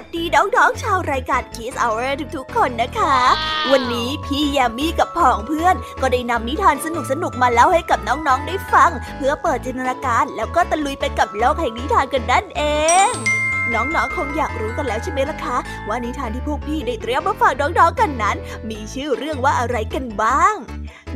[0.00, 3.16] วัสดีน้องๆชาวรายการ Kiss Hour ทุกๆ คนนะคะ
[3.72, 6.86] วันนี้พี่ยามีกับพ่องเพื่อน ก็ได้นำนิทานส
[7.22, 12.62] นุกๆมาเล่าให้กับน้องๆได้ฟัง เพื่อเปิดจินตนาการ แล้วก็ตะลุยไปกับโลกแห่งนิทานกันนั่นเอ
[13.08, 13.12] ง
[13.74, 15.56] น้องๆ คงอยากรู้กันแล้วใช่ไหมล่ะคะ
[15.88, 18.36] ว่านิทานที่พวกพี่ได้เตรียมมาฝากน้องๆ กันนั้น
[18.70, 20.54] มีชื่อเรื่องว่าอะไรกันบ้าง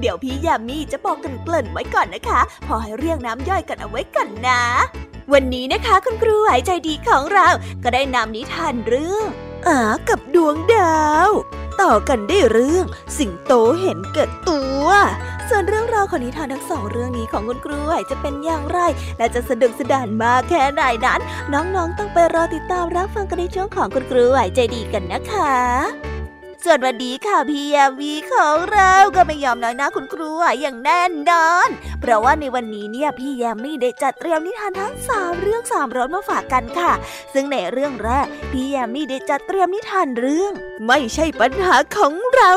[0.00, 4.62] เดี๋ยวพี่ยามีจะบอกกันเกริ่นไว้ก่อนนะคะ พอให้เรียงน้ำย่อยกันเอาไว้กันนะ
[5.32, 7.48] วันนี้นะคะคุณครูหายใจดีของเรา
[7.82, 9.26] ก็ได้นำนิทานเรื่อง
[9.66, 9.78] อา
[10.08, 11.30] กับดวงดาว
[11.82, 12.84] ต่อกันได้เรื่อง
[13.18, 13.52] สิงโต
[13.82, 14.84] เห็นเกิดตัว
[15.48, 18.80] ส่วนเรื่องราวของนิทานทั้งสองเรื่องนี้ของคุณครูหายจะเป็นอย่างไร
[19.18, 21.20] และจะสนุกสนานมากแค่ไหนนั้น
[21.52, 26.11] น้องๆต้องไปรอติดตามรับฟังกันในช่วงของคุณครูหายใจดีกันนะคะ
[26.66, 30.28] ส่วนวันดีค่ะพี่ยามีของเราก็ไม่ยอมน้อยนะคุณครู
[30.60, 31.00] อย่างแน่
[31.30, 31.68] นอน
[32.00, 36.92] เพราะว่าในวันนี้เนี่ยพี่ยามีได้จัดเตรียมนิทานทั้งสามเรื่องสามรสมาฝากกันค่ะ
[37.32, 40.52] ซึ่งในเรื่องแรกพี่ยามีได้จัดเตรียมนิทานเรื่อง
[40.86, 42.52] ไม่ใช่ปัญหาของเรา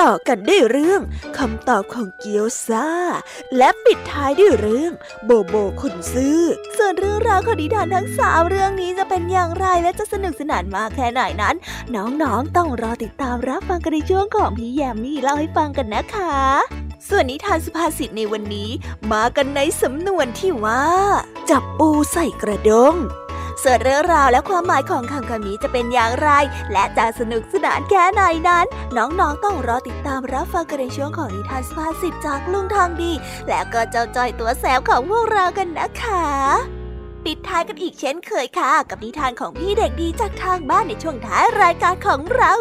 [0.00, 1.00] ต่อกันด้วยเรื่อง
[1.38, 2.88] คำตอบของเกียวซา
[3.56, 4.92] และปิดท้ายด้วยเรื่อง
[5.24, 6.38] โบโบคุณซื้อ
[6.76, 11.56] ส่วนเรื่องราวของนิทานทั้งสามเรื่องนี้จะเป็นอย่างไรและจะสนุกสนานมากแค่ไหนนั้น
[11.94, 16.36] น้องๆต้องรอติดตามรับฟังกันในช่วงของพี่แยมมี่เล่าให้ฟังกันนะคะ
[17.08, 18.70] ส่วนนิทานสุภาษิตในวันนี้
[19.12, 20.84] มากันในสำนวนที่ว่า
[21.50, 22.94] จับปูใส่กระดง
[23.62, 26.30] ส่วนเรื่องราวและความหมายของคำคำนี้จะเป็นอย่างไร
[26.72, 28.66] และจะสนุกสนานแค่ไหนนั้น
[28.96, 33.12] น้องๆต้องรอติดตามรับฟังกันในช่วงของนิทานสุภาษิตจากลุงทางดี
[33.48, 36.81] และก็เจ้าจอยตัวแสบของพวกเรากันนะคะ
[37.26, 42.52] ปิดท้ายกันอีกเช่นเคยค่ะ กับนิทานของพี่เด็กดีจากทางบ้านในช่วงท้ายรายการของเรา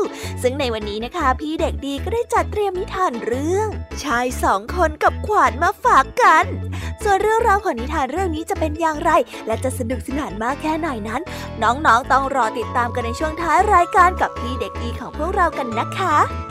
[0.41, 3.67] ซึ่งในวันนี้นะคะ พี่เด็กดีก็ได้จัดเตรียมนิทานเรื่อง
[4.03, 6.45] ชายสองคนกับขวานมาฝากกัน
[7.03, 9.11] ส่วนเรื่องราวของนิทานเรื่องนี้จะเป็นอย่างไร
[9.47, 11.21] และจะสนุกสนานมากแค่ไหนนั้น
[11.63, 16.50] น้องๆต้องรอติดตามกันในช่วงท้ายรายการกับพี่เด็กดีของพวกเรากันนะคะ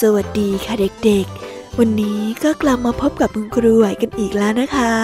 [0.00, 4.94] สวัสดีค่ะเด็กๆ วันนี้ก็กลับมาพบกับคุณครูไหวกันอีกแล้วนะคะ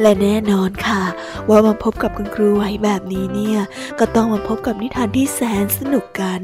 [0.00, 1.02] และแน่นอนค่ะ
[1.48, 3.58] ว่ามาพบกับคุณครูไหวแบบนี้เนี่ย
[3.98, 6.40] ก็ต้องมาพบกับนิทานที่แสนสนุกกัน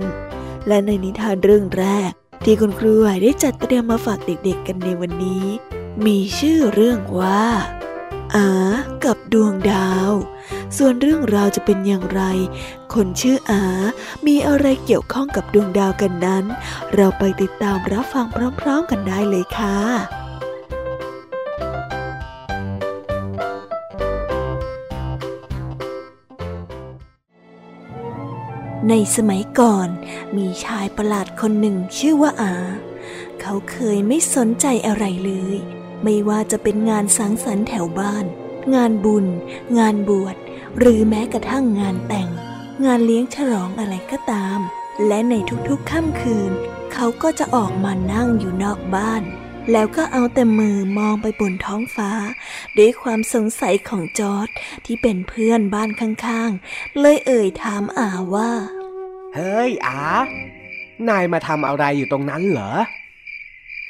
[0.68, 2.10] และในนิทานเรื่องแรก
[2.44, 5.44] ที่คุณครูไหวได้จัดเตรียมมาฝากเด็กๆ กันในวันนี้
[6.06, 7.42] มีชื่อเรื่องว่า
[8.36, 8.50] อา
[9.04, 10.12] กับดวงดาว
[10.76, 12.22] ส่วนเรื่องราวจะเป็นอย่างไร
[12.94, 13.62] คนชื่ออา
[14.26, 16.44] มีอะไรเกี่ยวข้องกับดวงดาวกันนั้น
[16.94, 18.26] เราไปติดตามรับฟัง
[18.60, 19.78] พร้อมๆกันได้เลยค่ะ
[28.88, 29.88] ในสมัยก่อน
[30.36, 32.54] มีชายประหลาดคนหนึ่งชื่อว่าอา
[33.40, 35.58] เขาเคยไม่สนใจอะไรเลย
[36.04, 38.24] ไม่ว่าจะเป็นงานสังสรรค์แถวบ้าน
[38.74, 39.26] งานบุญ
[39.78, 40.36] งานบวช
[40.78, 42.28] หรือแม้กระทั่งงานแต่ง
[42.84, 44.58] งานเลี้ยงฉลองอะไรก็ตาม
[45.06, 45.34] และใน
[45.68, 46.52] ทุกๆค่ำคืน
[46.92, 49.22] เขาก็จะออกมานั่งอยู่นอกบ้าน
[49.72, 52.10] แล้วก็เอาแต่มือมองไปบนท้องฟ้า
[52.78, 54.48] ด้วยความสงสัยของจอร์ด
[54.84, 58.50] ที่เป็นเพื่อนบ้านข้างๆ เลยเอ่ยถามอาว่า
[59.34, 60.02] เฮ้ยอา
[61.08, 62.72] นายมาทำอะไรอยู่ตรงนั้นเหรอ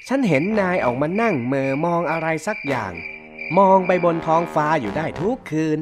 [0.08, 2.92] ฉันเห็นนายออกมานั่งเมอมองอะไรสักอย่าง
[3.58, 5.78] มองไปบนท้องฟ้าอยู่ได้ทุกคืน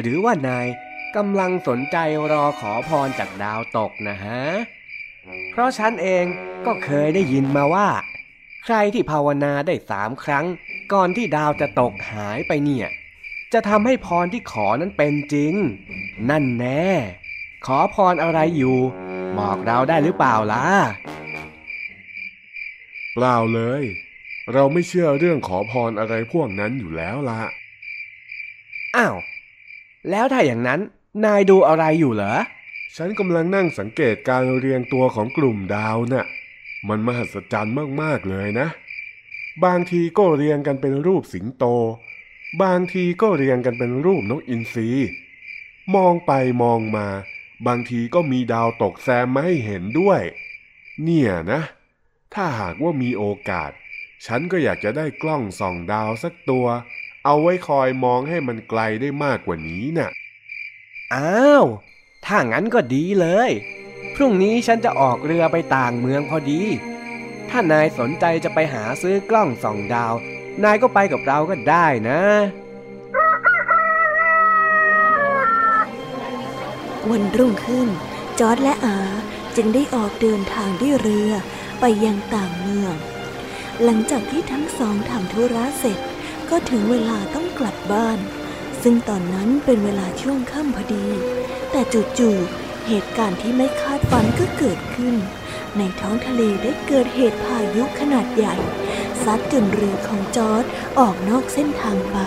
[0.00, 0.66] หรือว่านาย
[1.16, 1.96] กำลังสนใจ
[2.32, 4.42] รอขอพรจากดาวตกนะฮะ
[5.50, 6.24] เพราะฉันเอง
[6.66, 7.88] ก็เคยได้ยินมาว่า
[8.64, 10.46] ใครที่ภาวนาได้สามครั้ง
[10.92, 12.88] ก่อนที่ดาวจะตกหายไปเนี่ย
[13.52, 15.54] จะทำให้พรที่ขอนั้นเป็นจริง
[16.30, 16.88] นั่นแน่
[17.66, 18.78] ขอพรอะไรอยู่
[19.38, 20.66] บอกเราได้หรือเปล่าล่ะ
[23.12, 23.84] เปล่าเลย
[24.52, 27.40] เราไม่เชื่อเรื่องขอพรอะไรพวกนั้นอยู่แล้วละ
[28.96, 29.16] อ้าว
[30.10, 30.80] แล้วถ้าอย่างนั้น
[31.24, 32.34] นายดูอะไรอยู่เหรอ
[32.96, 36.26] ฉันกำลังนั่งสังเกตการเรียงตัวของกลุ่มดาวน่ะ
[36.88, 38.68] มันมหัศจรรย์มากๆเลยนะ
[39.64, 41.64] บางทีก็เรียงกันเป็นรูปสิงโต
[42.62, 44.88] บางทีก็เรียงกันเป็นรูปนกอินทรี
[45.94, 46.32] มองไป
[46.62, 47.06] มองมา
[47.66, 50.20] บางทีก็มีดาวตกแซมมาให้เห็นด้วย
[51.02, 51.60] เนี่ยนะ
[52.34, 53.70] ถ้าหากว่ามีโอกาส
[54.26, 56.66] ฉันก็อยากจะได้กล้องส่องดาวสักตัว
[57.24, 60.10] เอาไว้คอยมองให้มันไกลได้มากกว่านี้น่ะ
[61.14, 61.64] อ้าว
[62.26, 63.50] ถ้างั้นก็ดีเลย
[64.14, 66.62] พรุ่งนี้ฉันจะออกเรือไปต่างเมืองพอดี
[67.50, 70.14] ถ้านายสนใจจะไปหาซื้อกล้องส่องดาว
[70.64, 72.20] นายก็ไปกับเราก็ได้นะ
[77.10, 77.88] วันรุ่งขึ้น
[78.38, 78.98] จอร์ดและอา
[79.56, 81.32] จึงได้ออกเดินทางด้วยเรือ
[81.84, 82.94] ไปยังต่างเมือง
[83.82, 85.98] หลังจากที่ทั้งสองทำธุระเสร็จ
[86.50, 88.18] ก็ถึงเวลาต้องกลับบ้าน
[88.82, 91.06] ซึ่งตอนนั้นเป็นเวลาช่วงค่ำพอดี
[91.70, 91.80] แต่
[92.18, 95.14] จู่ๆเหตุการณ์ที่ไม่คาดฝันก็เกิดขึ้น
[95.78, 98.56] ในท้องทะเลได้เกิดเหตุพายุขนาดใหญ่
[99.24, 100.64] ซัดจนเรือของจอร์ด
[100.98, 102.18] ออกนอกเส้นทางไป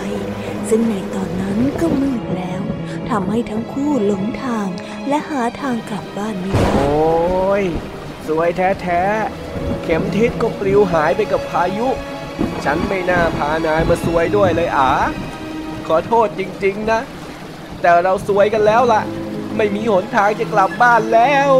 [0.68, 2.62] ซึ่งในตอนนั้นก็มืดแล้ว
[3.10, 4.68] ทำให้ทั้งคู่หลงทาง
[5.08, 7.64] และหาทางกลับบ้านไม่ได้โอ้ย
[8.26, 11.88] สวยแท้ๆ เข็มทิศก็ปลิวหายไปกับพายุ
[12.64, 14.90] ฉันไม่น่าพานายมาสวยด้วยเลยอา
[15.86, 17.00] ขอโทษจริง ๆ นะ
[17.80, 19.02] แต่เราสวยกันแล้วล่ะ
[19.56, 21.50] ไม่มีหนทางจะกลับบ้านแล้ว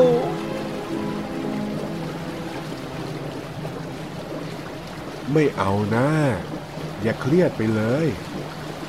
[5.33, 6.09] ไม่เอานะ
[7.03, 8.07] อย่าเครียดไปเลย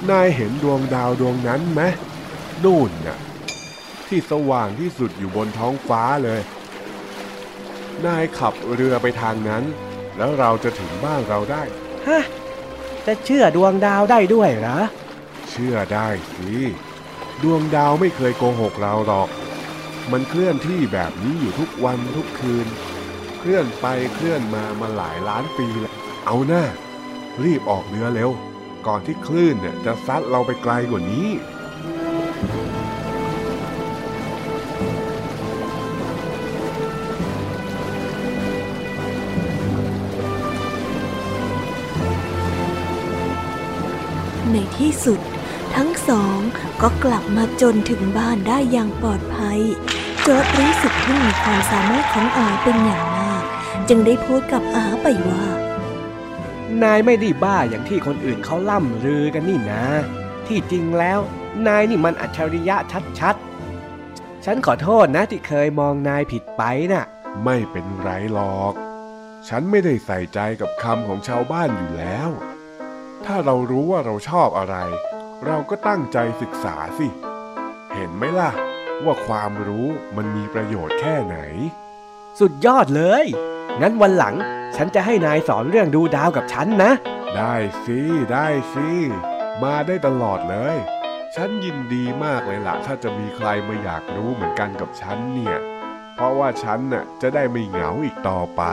[0.09, 1.81] นายเห็นดวงดาวดวงนั้นไหม
[2.63, 3.17] นู่นน่ะ
[4.07, 6.41] ที่สว่างที่สุดอยู่บนท้องฟ้าเลย
[8.05, 9.63] นายขับเรือไปทางนั้น
[10.17, 11.63] แล้วเราจะถึงบ้านเราได้
[12.07, 12.23] ฮะ
[13.05, 14.79] จะเชื่อดวงดาวได้ด้วยเหรอ
[15.49, 16.53] เชื่อได้สิ
[17.43, 19.29] ดวงดาวไม่เคยโกหกเราหรอก
[20.11, 22.67] มันเคลื่อนที่แบบนี้อยู่ทุกวันทุกคืน
[23.39, 23.85] เคลื่อนไป
[24.15, 25.93] เคลื่อนมามาหลายล้านปีแล้ว
[26.25, 26.63] เอาหน้า
[27.43, 28.31] รีบออกเรือเร็ว
[28.87, 31.27] ก่อนที่คลื่นเนี่ยจะซัดเราไปไกลกว่านี้
[44.79, 45.23] ที่สุดท
[45.75, 46.37] ทั้งสอง
[46.81, 49.59] ก็กลับมาจนถึงบ้านได้อย่างปลอดภัย
[50.25, 53.43] จอร์ดรู้สึกทึ่งในความสามารถของอาเป็นอย่างมาก
[53.89, 55.45] จึงได้พูดกับอาไปว่า
[56.83, 59.85] นายไม่ได้บ้าอย่างที่คนอื่นเขาล่ำลือกันนี่นะ
[60.47, 61.19] ที่จริงแล้ว
[61.67, 62.75] นายนี่มันอัจฉริยะ
[63.19, 67.05] ชัดๆ ฉันขอโทษนะที่เคยมองนายผิดไปน่ะ
[67.43, 68.73] ไม่เป็นไรหรอก
[69.47, 72.29] ฉันไม่ได้ใส่ใจกับคำของชาวบ้านอยู่แล้ว
[73.31, 74.75] ถ้าเรารู้ว่าเราชอบอะไร
[75.45, 77.07] เราก็ตั้งใจศึกษาสิ
[77.93, 78.51] เห็นไหมล่ะ
[79.05, 81.37] ว่าความรู้มันมีประโยชน์แค่ไหน
[82.39, 83.25] สุดยอดเลย
[83.81, 84.35] งั้นวันหลัง
[84.75, 86.91] ฉันจะให้นายสอนเรื่องดูดาวกับฉันนะ
[87.35, 87.55] ได้
[87.85, 87.99] สิ
[88.31, 88.89] ได้สิ
[89.63, 90.75] มาได้ตลอดเลย
[91.35, 95.57] ฉันยินดีมากเลยล่ะ ถ้าจะมีใครมาอยากรู้เหมือนกันกับฉันเนี่ย
[96.15, 98.63] เพราะว่าฉันน่ะจะได้ไม่เหงาอีกต่อไป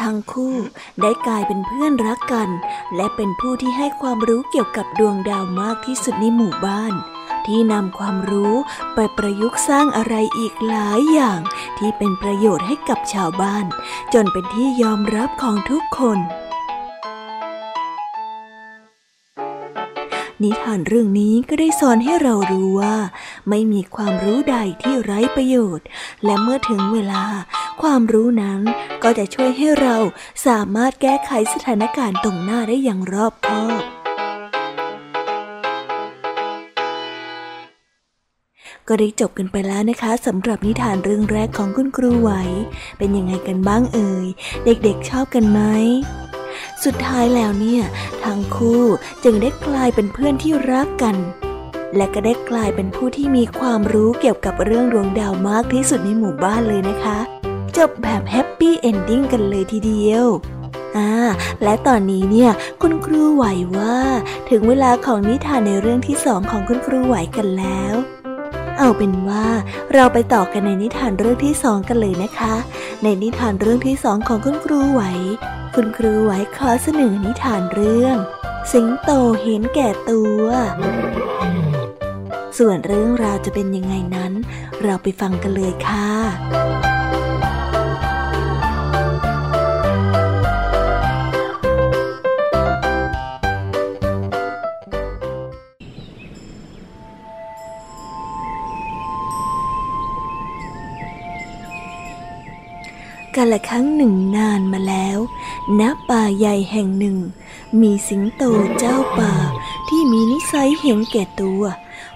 [0.00, 0.54] ทั้งคู่
[1.00, 2.48] ได้กลายเป็นเพื่อนรักกัน
[2.96, 6.94] และเป็นผู้ที่ให้ความรู้เกี่ยวกับดวงดาวมากที่สุดในหมู่บ้าน
[7.46, 8.54] ที่นำความรู้
[8.94, 11.40] ไปประยุกต์สร้างอะไรอีกหลายอย่าง
[11.78, 13.64] ที่เป็นประโยชน์ให้กับชาวบ้าน
[14.14, 16.18] จนเป็นที่ยอมรับของทุกคน
[20.42, 22.96] นิทานเรื่องนี้ก็ได้สอนให้เรารู้ว่า
[23.48, 25.86] ไม่มีความรู้ใดที่ไร้ประโยชน์
[26.24, 27.24] และเมื่อถึงเวลา
[27.82, 28.60] ความรู้นั้น
[29.02, 29.96] ก็จะช่วยให้เรา
[30.46, 33.82] สามารถแก้ไขสถานการณ์ตรงหน้าได้อย่างรอบคอบ
[38.88, 42.30] ก็ได้จบกันไปแล้วนะคะสำหรับนิทานเรื่องแรกของคุณครูไหว
[42.98, 44.26] เป็นยังไงกันบ้างเอ่ย
[44.64, 45.60] เด็กๆชอบกันไหม
[46.84, 47.82] สุดท้ายแล้วเนี่ย
[48.24, 48.82] ทั้งคู่
[49.24, 51.16] จึงได้กลายเป็นเพื่อนที่รักกัน
[51.96, 57.35] และก็ได้กลายเป็นผู้ที่มีความรู้เกี่ยวกับเรื่องดวงดาวมากที่สุดในหมู่บ้านเลยนะคะ
[57.76, 60.26] จบแบบแฮปปี้เอนดิ้งกันเลยทีเดียว
[60.96, 61.10] อ่า
[61.62, 62.50] และตอนนี้เนี่ย
[62.82, 63.44] คุณครูไหว
[63.76, 63.96] ว่า
[64.50, 67.94] ถึงเวลาของนิทานในเรื่องที่สองของคุณครูไหวกันแล้ว
[68.78, 69.46] เอาเป็นว่า
[69.94, 72.54] เราไปต่อกันในนิทานเรื่องที่สองกันเลยนะคะ
[73.02, 75.02] ในนิทานเรื่องที่สองของคุณครูไหว
[75.74, 78.16] คุณครูไหวขอเสนอนิทานเรื่อง
[78.72, 79.10] สิงโต
[79.42, 80.44] เห็นแก่ตัว
[82.58, 84.32] ส่วนเรื่องราวจะเป็นยังไงนั้น
[84.82, 86.95] เราไปฟังกันเลยค่ะ
[103.36, 105.18] กาลครั้งหนึ่งนานมาแล้ว
[105.80, 107.18] ณ ป่าใหญ่แห่งหนึ่ง
[107.80, 108.42] มีสิงโต
[108.78, 109.32] เจ้าป่า
[109.88, 111.62] ที่มีนิสัยเห็นแก่ตัว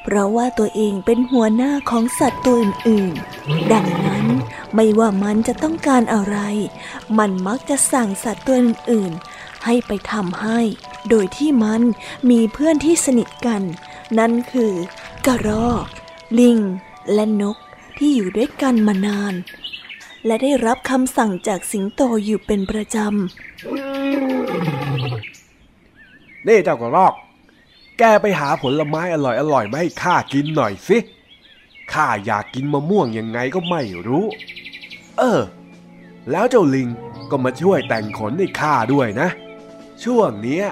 [0.02, 4.26] เพราะว่าตัวเองเป็นหัวหน้าของสัตว์ตัวอื่นๆ ดังนั้น
[4.74, 6.36] ไม่ว่ามันจะต้องการอะไร
[7.18, 10.60] มันมักจะสั่งสัตว์ตัวอื่นๆ ให้ไปทำให้
[11.08, 11.82] โดยที่มัน
[12.30, 13.62] มีเพื่อนที่สนิทกัน
[14.18, 14.72] นั่นคือ
[15.26, 15.84] กระรอก
[16.38, 16.58] ลิง
[17.12, 17.56] และนก
[17.98, 19.34] ที่อยู่ด้วยกันมานาน
[20.26, 23.08] และได้รับคำสั่งจากสิงโตอยู่เป็นประจำ
[26.46, 27.14] นี่เจ้ากระรอก
[27.98, 30.98] แกไปหาผลไม้อร่อยอร่อยมาให้ข้ากินหน่อยสิ
[31.92, 34.24] ข้าอยากกินมะม่วงยังไงก็ไม่รู้
[35.18, 35.40] เออ
[36.30, 36.88] แล้วเจ้าลิง
[37.30, 39.28] ก็มาช่วยแต่งขนให้ข้าด้วยนะ
[40.04, 40.64] ช่วงเนี้ย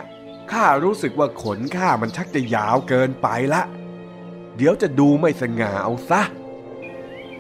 [0.53, 3.63] ข้ารู้สึกว่าขนข้ามันชักจะยาวเกินไปละ
[4.57, 6.23] เดี๋ยวจะดูไม่สง่าเอาซะ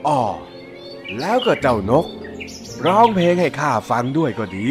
[0.07, 0.21] อ๋อ
[1.21, 2.07] แล้วก็เจ้านก
[2.87, 4.69] ร้องเพลงให้ข้าฟังด้วยก็ดี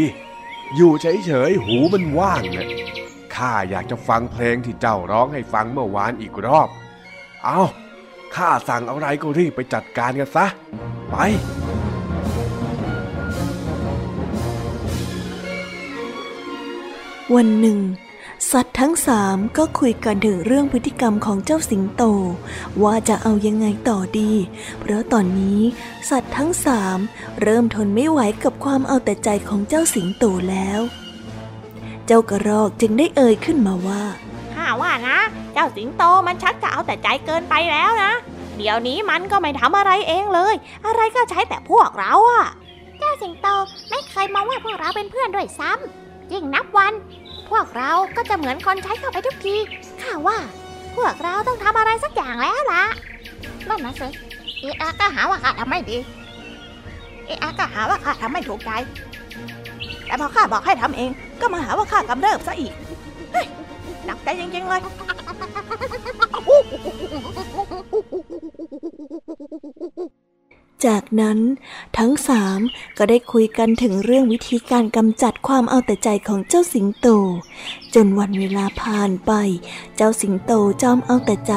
[0.75, 2.69] อยู่เฉยๆหูมันว่างเนะ
[3.35, 6.69] ข้าอยากจะฟังเพลงที่เจ้าร้องให้ฟังเมื่อวานอีกรอบ
[7.43, 7.61] เอา
[8.35, 10.45] ข้าสั่งอะไรก็รีบไปจัดการกันซะ
[11.09, 11.15] ไป
[17.33, 17.77] วันหนึ่ง
[18.51, 22.03] สัตว์ทั้งสามก็คุยกันถึงเรื่องพฤติกรรมของเจ้าสิงโต
[22.83, 24.31] ว่าจะเอายังไงต่อดี
[24.79, 25.61] เพราะตอนนี้
[26.09, 26.97] สัตว์ทั้งสาม
[27.41, 30.81] เริ่มทนไม่ไหวกับความเอาแต่ใจของเจ้าสิงโตแล้ว
[32.05, 34.03] เจ้ากระรอกจึงได้เอ่ยขึ้นมาว่า
[34.53, 35.19] ข้าว่านะ
[35.53, 38.11] เจ้าสิงโตมันชักจะเอาแต่ใจเกินไปแล้วนะ
[38.57, 42.45] เดี๋ยวนี้มันก็ไม่ทำอะไรเองเลย อะไรก็ใช้แต่พวกเราอะ
[42.99, 43.47] เจ้าสิงโต
[43.89, 46.93] ไม่เคยมองว่าพวกเราเป็นเพื่อนด้วยซ้ำยิ่งนับวัน
[47.51, 49.55] พวกเราก็จะเหมือนคนใช้เข้าไปทุกที
[50.01, 50.37] ข้าว่า
[50.95, 52.83] พวกเราต้องทำอะไรสักอย่างแล้วล่ะ
[53.69, 54.07] นั่นนะสิ
[54.61, 55.97] เอะอะก็หาว่าข้าทำไม่ดี
[57.25, 58.71] เอะอะก็หาว่าข้าทำไม่ถูกใจ
[60.05, 61.11] แต่พอข้าบอกให้ทำเอง
[61.41, 62.73] ก็มาหาว่าข้ากำเริบซะอีก
[64.05, 64.81] หนักใจจริงๆเลย
[70.85, 71.39] จากนั้น
[71.97, 72.59] ทั้งสาม
[72.97, 77.07] ก็ได้คุยกันถึงเรื่องวิธีการกำจัดความเอาแต่ใจของเจ้าสิงโต
[77.95, 79.31] จนวันเวลาผ่านไป
[79.95, 81.53] เจ้าสิงโตจอมเอาแต่ใจ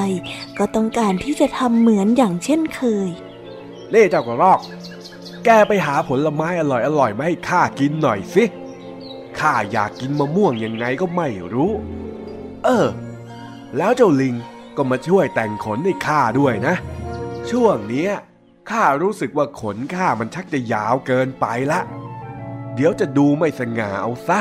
[0.58, 3.08] ก็ต้องการที่จะทำเหมือนอย่างเช่นเคย
[3.90, 4.60] เล่เจ้ากระรอก
[5.44, 8.44] แกไปหาผลไม้อร่อยๆมาให้ข้ากินหน่อยสิ
[9.40, 11.72] ข้าอยากกินมะม่วงยังไงก็ไม่รู้
[12.64, 12.86] เออ
[13.76, 14.34] แล้วเจ้าลิง
[14.76, 16.74] ก็มาช่วยแต่งขนให้ข้าด้วยนะ
[17.50, 18.12] ช่วงเนี้ย
[18.70, 21.80] ข้ารู้สึกว่าขนข้ามันชักจะยาวเกินไปละ
[22.74, 24.40] เดี๋ยวจะดูไม่สง่าเอาซะ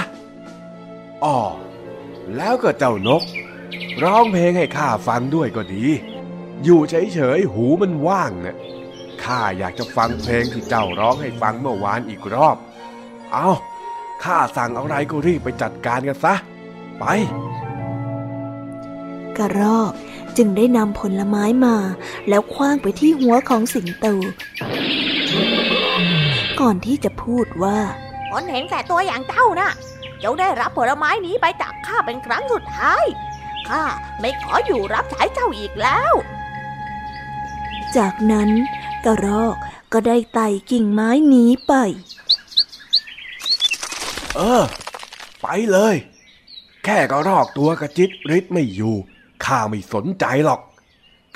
[1.24, 1.40] อ๋อ
[2.36, 3.24] แล้วก็เจ้านก
[4.04, 5.86] ร้องเพลงให้ข้าฟังด้วยก็ดี
[6.64, 8.58] อยู่เฉยๆหูมันว่างน่ะ
[9.24, 12.58] ข้าอยากจะฟังเพลงที่เจ้าร้องให้ฟังเมื่อวานอีกรอบ
[13.34, 13.50] เอา
[14.24, 16.36] ข้าสั่งอะไรก็รีบไปจัดการกันซะ
[17.00, 17.06] ไป
[19.38, 19.94] กระรอก
[20.42, 21.76] จึงได้นำผลไม้มา
[22.30, 24.08] แล้วคว้างไปที่หัวของสิงโต
[26.60, 27.80] ก่อนที่จะพูดว่า
[28.30, 29.72] คนเห็นแก่ตัวอย่างเจ้านะ่ะ
[30.24, 33.04] จงได้รับผลไม้นี้ไปจากข้าเป็นครั้งสุดท้าย
[33.70, 33.84] ข้า
[34.20, 36.14] ไม่ขออยู่รับใช้เจ้าอีกแล้ว
[37.98, 38.50] จากนั้น
[39.06, 39.56] กระรอก
[39.94, 41.74] ก็ได้ไต่กิ่งไม้หนีไป
[44.36, 44.64] เออ
[45.42, 45.96] ไปเลย
[46.84, 48.96] แค่กระรอกตัวกระจิตริดไม่อยู่
[49.46, 50.62] ข้าไม่สนใจหรอก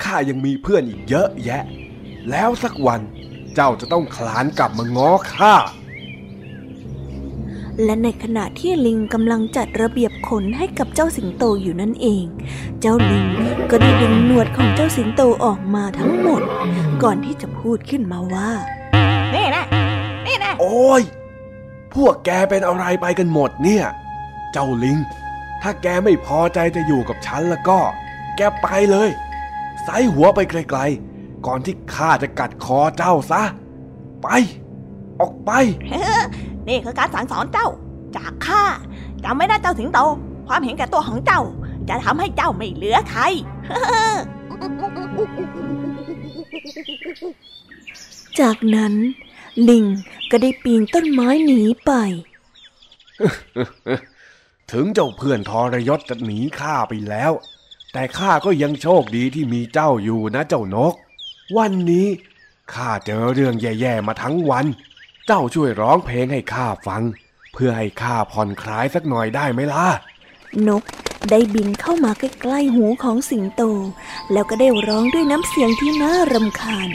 [0.04, 1.62] ข้ายังมีเพื่อนอีกเยอะแยะ
[2.30, 3.00] แล้วสักวัน
[3.54, 5.54] เจ้าจะต้องคลานกลับมาง้อข้า
[7.84, 12.24] และในขณะที่ลิงกำลังจัดระเบียบขนให้กับเจ้าสิงโตอยู่นั่นเอง
[12.80, 13.26] เจ้าลิง
[13.70, 16.42] ก็ได้ดึงหนวดของเจ้าสิงโตออกมาทั้งหมด
[17.02, 18.50] ก่อนที่จะพูดขึ้นมาว่า
[19.34, 19.64] นี่นะ
[20.26, 21.02] นี่นะ โอ้ย
[21.94, 23.84] พวกแกเป็นอะไรไปกันหมดเนี่ย
[24.52, 24.96] เจ้าลิง
[25.66, 27.78] ถ้าแกไม่พอใจจะอยู่กับฉันแล้วก็
[28.36, 29.08] แกไปเลย
[29.82, 33.42] ไซหัวไปไกลๆ ก่อนที่ข้าจะกัดคอเจ้าซะ
[34.22, 34.28] ไป
[35.20, 35.50] ออกไป
[36.68, 37.68] นี่คือการสั่งสอนเจ้า
[38.16, 38.62] จากข้า
[39.24, 39.98] จำไม่ได้เจ้าสิงโต
[40.48, 41.40] ความเห็นแก่ตัวของเจ้า
[41.88, 43.22] จะทำให้เจ้าไม่เหลือใคร
[48.40, 48.94] จากนั้น
[49.68, 49.84] ลิง
[50.30, 51.90] ก็ได้ปีนต้นไม้หนีไป
[54.72, 57.32] ถึงเจ้าเพื่อนทรยศจะหนีข้าไปแล้ว
[57.92, 60.94] แต่ข้าก็ยังโชคดีที่มีเจ้าอยู่นะเจ้านก
[61.56, 62.06] วันนี้
[62.74, 64.66] ข้าเจอเรื่องแย่ๆมาทั้งวัน
[65.26, 67.02] เจ้าช่วยร้องเพลงให้ข้าฟัง
[67.52, 69.86] เพื่อให้ข้าผ่อนคลายสักหน่อยได้ไหมล่ะ
[70.68, 70.82] นก
[71.30, 73.62] ได้บินเข้ามาใกล้ๆหูของสิงโต
[74.32, 76.88] แล้วก็ได้ร้องด้วยน้ำเสียงที่น่ารำคาญ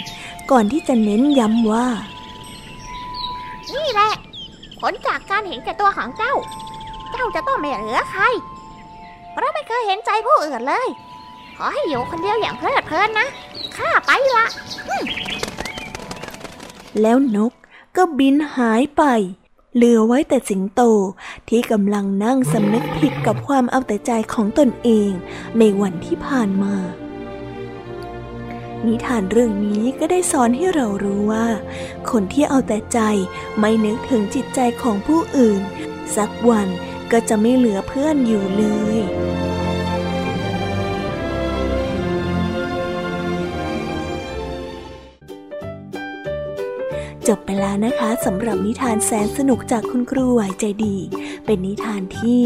[0.52, 1.88] ก่อนที่จะเน้นย้ำว่า
[3.76, 4.12] นี่แหละ
[4.80, 6.34] ผลจากการเห็นแก่ตัวของเจ้า
[7.12, 8.24] เจ้าจะต้องไม่เหลือใคร
[9.32, 10.88] เพราะไม่เคยเห็นใจผู้อื่นเลย
[11.58, 13.28] ขอให้อยู่คนเดียวอย่างเพลิดเพลินนะ
[13.78, 14.46] ข้าไปละ
[17.02, 17.54] แล้วนก
[17.96, 19.04] ก็บินหายไป
[19.76, 20.82] เหลือไว้แต่สิงโต
[21.50, 25.12] ที่กำลังนั่งสำนึกผิดกับความเอาแต่ใจของตนเอง
[25.60, 26.76] ในวันที่ผ่านมา
[28.86, 31.48] นิทานเรื่องนี้ก็ได้สอนให้เรารู้ว่า
[32.12, 33.00] คนที่เอาแต่ใจ
[33.60, 35.62] ไม่นึกถึงจิตใจของผู้อื่น
[36.16, 36.68] สักวัน
[37.12, 38.64] ก็จะไม่เหลือเพื่อนอยู่เล
[38.96, 38.98] ย
[47.28, 50.98] จบไปแล้วนะคะสำหรับนิทานแสนสนุกจากคุณครูไหวใจดี
[51.46, 52.42] เป็นนิทานที่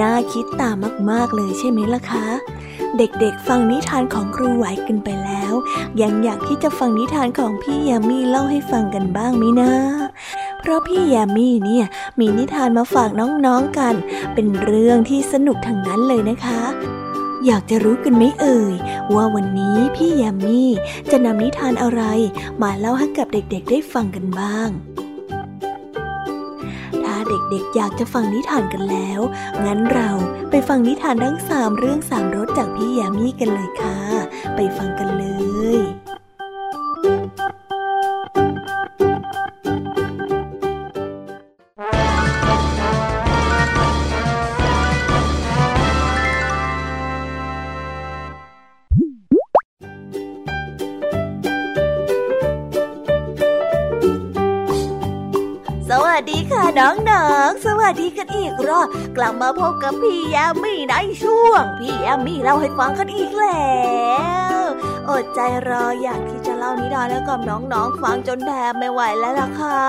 [0.00, 0.76] น่าคิดตาม
[1.10, 2.26] มาก ๆ เลยใช่ไหมล่ะคะ
[2.98, 5.52] เด็กๆ ฟังนิทานของครูไหวกันไปแล้ว
[6.02, 9.72] ยังอยากที่จะฟังนิทานของพี่ยามีเล่าให้ฟังกันบ้างไหมนะ
[10.68, 11.86] ราะพี่แยามีเนี่ย
[12.20, 13.94] มีนิทานมาฝากน้องๆกัน
[14.34, 16.62] เป็นเรื่องที่สนุกทั้งนั้นเลยนะคะ
[17.46, 18.74] อยากจะรู้กันไหมเอ่ย
[19.14, 20.62] ว่าวันนี้พี่แยามี
[21.10, 22.02] จะนำนิทานอะไร
[22.62, 24.68] มาเล่าให้กับเด็กๆได้ฟังกันบ้าง
[27.04, 29.20] ถ้าเด็กๆ อยากจะฟังนิทานกันแล้ว
[29.64, 30.10] งั้นเรา
[30.50, 33.98] ไปฟังนิทานทั้งสามเรื่องสามรสจากพี่ยามีกันเลยค่ะ
[34.56, 35.24] ไปฟังกันเล
[35.76, 36.07] ย
[56.78, 56.88] น้
[57.24, 58.86] องๆ สวัสดีกันอีกรอบ
[59.16, 63.78] กลับมาพบกับพี่ยามีในช่วง พี่ยามีเล่าให้ฟังกันอีกแล้
[64.58, 64.62] ว
[65.08, 69.80] อดใจรออยากที่จะเล่านิทานให้วกับน้องๆ ฟังจนแทบไม่ไหวแล้วล่ะค่ะ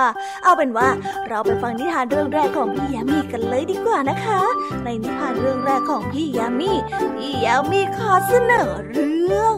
[0.42, 0.88] เอาเป็นว่า
[1.28, 4.40] เราไปฟังนิทานเรื่องแรกของพี่ยามีกันเลยดีกว่านะคะ
[4.84, 6.72] ในนิทานเรื่องแรกของพี่ยามี
[7.16, 9.54] พี่ยามีขอเสนอเรื่อง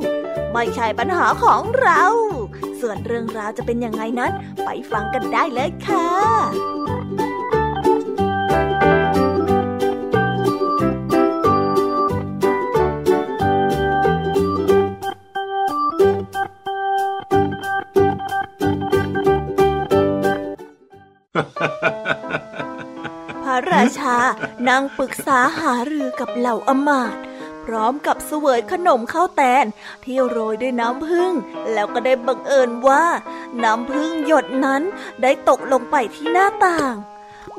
[0.52, 2.02] ไม่ใช่ปัญหาของเรา
[2.80, 4.32] สส่วนเรื่องราวจะเป็นยังไงนั้น
[4.64, 6.81] ไปฟังกันได้เลยค่ะ
[24.68, 27.18] นั่งปรึกษาหารือกับเหล่าอมาตย์
[27.64, 29.66] พร้อมกับเสวยขนมข้าวแตน
[30.04, 31.32] ที่โรยด้วยน้ำผึ้ง
[31.72, 33.04] แล้วก็ได้บังเอิญว่า
[33.64, 34.82] น้ำผึ้งหยดนั้น
[35.22, 36.94] ได้ตกลงไปที่หน้าต่าง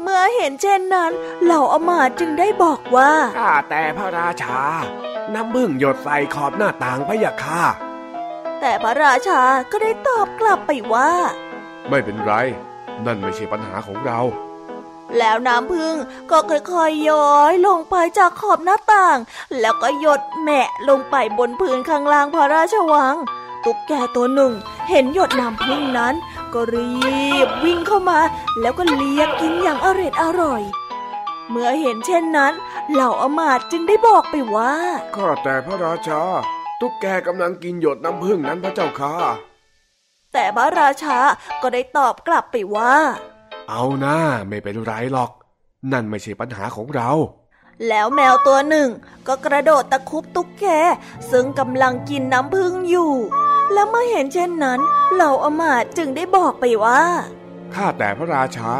[0.01, 1.11] เมื่อเห็นเช่นนั้น
[1.43, 4.61] เหล่าอมาตย์จึงได้บอกว่าข้าแต่พระราชา
[5.33, 7.63] น้ำบึ้งหยดใส่ขอบหน้าต่างพะยะค่ะ
[8.59, 11.11] แต่พระราชาก็ได้ตอบกลับไปว่า
[11.89, 12.33] ไม่เป็นไร
[13.05, 14.19] นั่นไม่ใช่ปัญหาของเรา
[15.17, 15.95] แล้วน้ำพึ่ง
[16.31, 19.17] ก็ค่อยๆย้อยลงไปจากขอบหน้าต่าง
[19.59, 23.15] แล้วก็หยดแหมะลงไปบนพื้นข้างล่างพระราชวัง
[23.65, 24.53] ตุ๊กแกตัวหนึ่ง
[24.89, 26.15] เห็นหยดน้ำพึ่งนั้น
[26.53, 26.91] ก็รี
[27.45, 28.19] บวิ่งเข้ามา
[28.59, 30.63] แล้วก็เลียกินอย่างอร่อยอร่อย
[31.49, 32.53] เมื่อเห็นเช่นนั้น
[32.91, 34.73] เหล่าอมาตย์จึงได้บอกไปว่า
[35.15, 36.21] ข้าแต่พระราชา
[36.79, 39.15] ตุ๊กแกกำลังกินหยดน้ำผึ้งนั้นพระเจ้าค่ะ
[40.33, 41.17] แต่พระราชา
[41.61, 42.95] ก็ได้ตอบกลับไปว่า
[43.69, 45.31] เอาหน้าไม่เป็นไรหรอก
[45.91, 47.09] นั่นไม่ใช่ปัญหาของเรา
[47.87, 48.89] แล้วแมวตัวหนึ่ง
[49.27, 50.65] ก็กระโดดตะคุบตุ๊กแก
[51.31, 53.11] ซึ่งกำลังกินน้ำผึ้งอยู่
[53.73, 54.79] แล้วเมื่อเห็นเช่นนั้น
[55.13, 57.01] เหล่าอมาตย์จึงได้บอกไปว่า
[57.73, 58.71] ข้าแต่พระราชา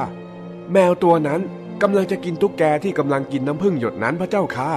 [0.72, 1.42] แมวตัวนั้น
[1.82, 4.72] กำลังจะกินตุ๊กแกที่กำลังกินน้ำผึ้งหยดนั้นพระเจ้าค่ะ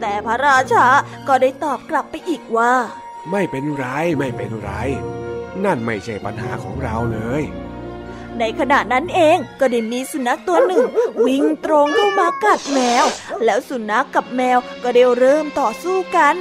[0.00, 0.86] แต่พระราชา
[1.28, 2.72] ก็ได้ตอบกลับไปอีกว่า
[3.30, 3.86] ไม่เป็นไร
[4.18, 4.70] ไม่เป็นไร
[5.64, 7.42] นั่นไม่ใช่ปัญหาของเราเลย
[8.40, 10.84] ในขณะนั้นเองก็ได้มีสุนัขตัวหนึ่ง
[11.26, 13.04] วิ่งตรงเข้ามากัดแมว
[13.44, 16.36] แล้วสุนัขกกับแมวก็ได้เริ่มต่อสู้กัน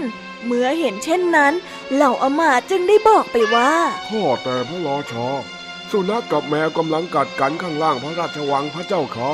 [0.46, 1.54] เมื่อเห็นเช่นนั้น
[1.94, 3.72] เหล่าอมาตย์จึงได้บอกไปว่า
[4.10, 5.28] ข้อแต่พระราชา
[5.92, 9.34] สุนัขกับแมวกำลังกัดกันข้างล่างพระราชวังพระเจ้าค่ะ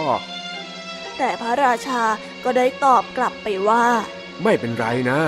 [1.17, 2.01] แต่พระราชา
[2.43, 3.85] ก็ได้ตอบกลับไปว่า
[4.43, 5.21] ไม่เป็นไรนะ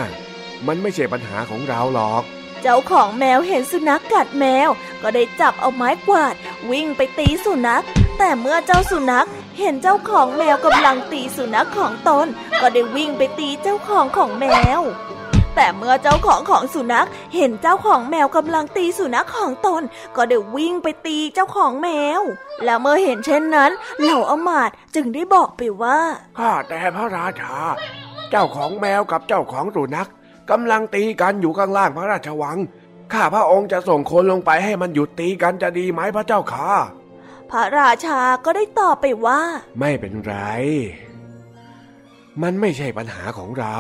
[0.68, 2.24] มันไม่ใช่ปัญหาของเราหรอก
[2.62, 4.70] เจ้าของแมวเห็นสุนัขกัดแมว
[5.04, 6.34] ก็ได้จับเอาไม้กวาด
[6.72, 7.84] วิ่งไปตีสุนัข
[8.18, 9.28] แต่เมื่อเจ้าสุนัข
[9.60, 12.28] เห็นเจ้าของแมวกำลังตีสุนัขของตน
[12.62, 14.46] ก็ได้วิ่งไปตีเจ้าของของแม
[14.80, 14.82] ว
[15.56, 19.82] แต่เมื่อเจ้าของของสุนัข เห็นเจ้าของแมวกำลังตีสุนัขของตน
[20.16, 22.22] ก็ได้วิ่งไปตีเจ้าของแมว
[22.66, 26.00] แล้วเมื่อเห็นเช่นนั้น เหล่าอมาตจึงได้บอกไปว่า
[26.40, 27.56] ข้าแต่พระราชา
[28.32, 30.10] เจ้าของแมวกับเจ้าของสุนัข
[30.52, 32.58] กำลังตีกันอยู่ข้างล่างพระราชวัง
[33.14, 36.72] ข้าพระองค์จะส่งคนลงไปให้มันหยุดตีกันจะดีไหมพระเจ้าค่ะ
[37.52, 39.42] พระราชาก็ได้ตอบไปว่า
[39.80, 40.36] ไม่เป็นไร
[42.42, 43.78] มันไม่ใช่ปัญหาของเรา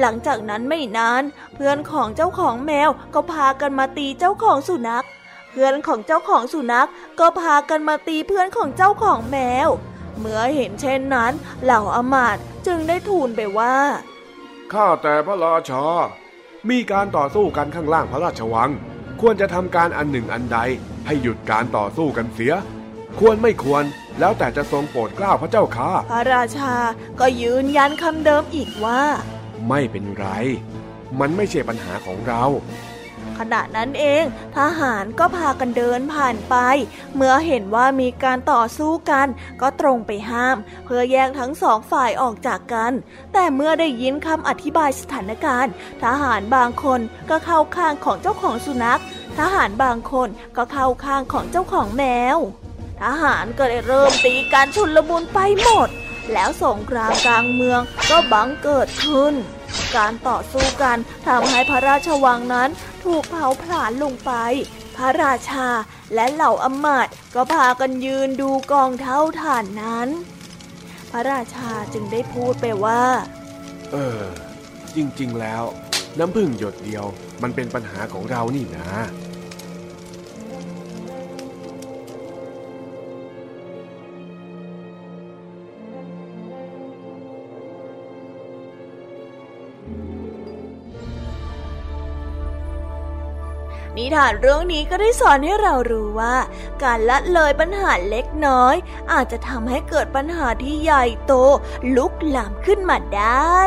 [0.00, 1.22] หลังจากนั้นไม่นาน
[1.54, 5.06] เพื่อนของเจ้าของแมวก็พากันมาตีเจ้าของสุนัข
[5.50, 6.88] เพื่อนของเจ้าของสุนัข
[7.20, 9.68] ก็พากันมาตีเพื่อนของเจ้าของแมว
[10.18, 11.32] เมื่อเห็นเช่นนั้น
[11.62, 13.76] เหล่าอมาตย์จึงได้ทูลไปว่า
[14.72, 15.84] ข้าแต่พระราชา
[16.70, 18.70] มีการต่อสู้กันข้างล่างพระราชวัง
[19.20, 20.58] ควรจะทำการอันหนึ่งอันใด
[21.06, 22.52] ให้หยุดการต่อสู้กันเสีย
[23.18, 23.84] ควรไม่ควร
[24.18, 26.74] แล้วแต่จะทรงโปรดเกล้าพระเจ้าค่ะ พระราชา
[27.20, 29.00] ก็ยืนยันคำเดิมอีกว่า
[29.68, 30.26] ไม่เป็นไร
[31.20, 32.44] มันไม่ใช่ปัญหาของเรา
[33.38, 34.24] ขณะนั้นเอง
[34.58, 36.56] ทหารก็พากันเดินผ่านไป
[37.14, 39.26] เมื่อเห็นว่ามีการต่อสู้กัน
[39.60, 42.92] ก็ตรงไปห้าม เพื่อแยกทั้งสองฝ่ายออกจากกัน
[43.32, 45.72] แต่เมื่อได้ยินคำอธิบายสถานการณ์
[46.04, 49.00] ทหารบางคนก็เข้าข้างของเจ้าของสุนัข
[49.38, 52.04] ทหารบางคนก็เข้าข้างของเจ้าของแม
[52.36, 52.38] ว
[53.02, 55.88] ทหารก็ได้เริ่มตีการชุนลมุนไปหมด
[56.32, 59.34] แล้วสงครามกลางเมืองก็บังเกิดขึ้น
[59.96, 62.70] การต่อสู้กันทำให้พระราชวังนั้น
[63.04, 64.32] ถูกเผาผลาญลงไป
[64.96, 65.68] พระราชา
[66.14, 70.08] และเหล่าอำมาตย์ก็พากันยืนดูกองเท่าฐานนั้น
[71.10, 73.02] พระราชาจึงได้พูดไปว่า
[73.92, 74.20] เออ
[74.96, 75.64] จริงๆแล้ว
[76.18, 77.04] น้ำพึ่งหยดเดียว
[77.42, 78.90] มันเป็นปัญหาของเรานี่นะ
[93.98, 96.36] นิทานเรื่องนี้ก็ได้สอนให้เรารู้ว่า
[96.82, 98.74] การละเลยปัญหาเล็กน้อย
[99.12, 101.32] อาจจะทำให้เกิดปัญหาที่ใหญ่โต
[101.96, 103.60] ลุกลามขึ้นมาได้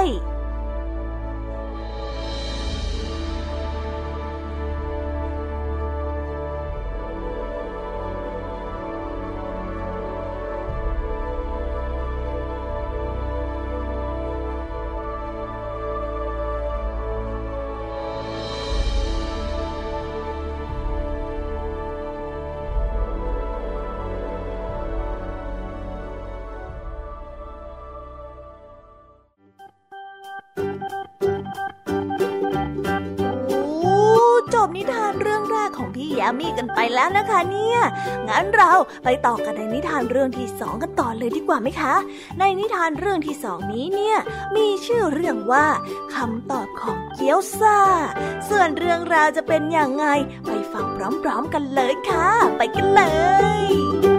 [36.39, 37.79] มีกันไปแล้วนะคะเนี่ย
[38.29, 38.71] งั้นเรา
[39.03, 41.93] ไปต่อกันในนิทานเรื่องที่สองกันต่อเลยดีกว่าไหมคะ
[42.39, 44.17] ในนิทานเรื่องที่สองนี้เนี่ย
[44.55, 45.67] มีชื่อเรื่องว่า
[46.15, 47.79] คำตอบของเกี๊ยวซ่า
[48.49, 50.05] ส่วนเรื่องราวจะเป็นอย่างไง
[50.47, 50.85] ไปฟัง
[51.23, 53.01] พร้อมๆกันเลยค่ะ ไปกันเล
[53.69, 54.10] ย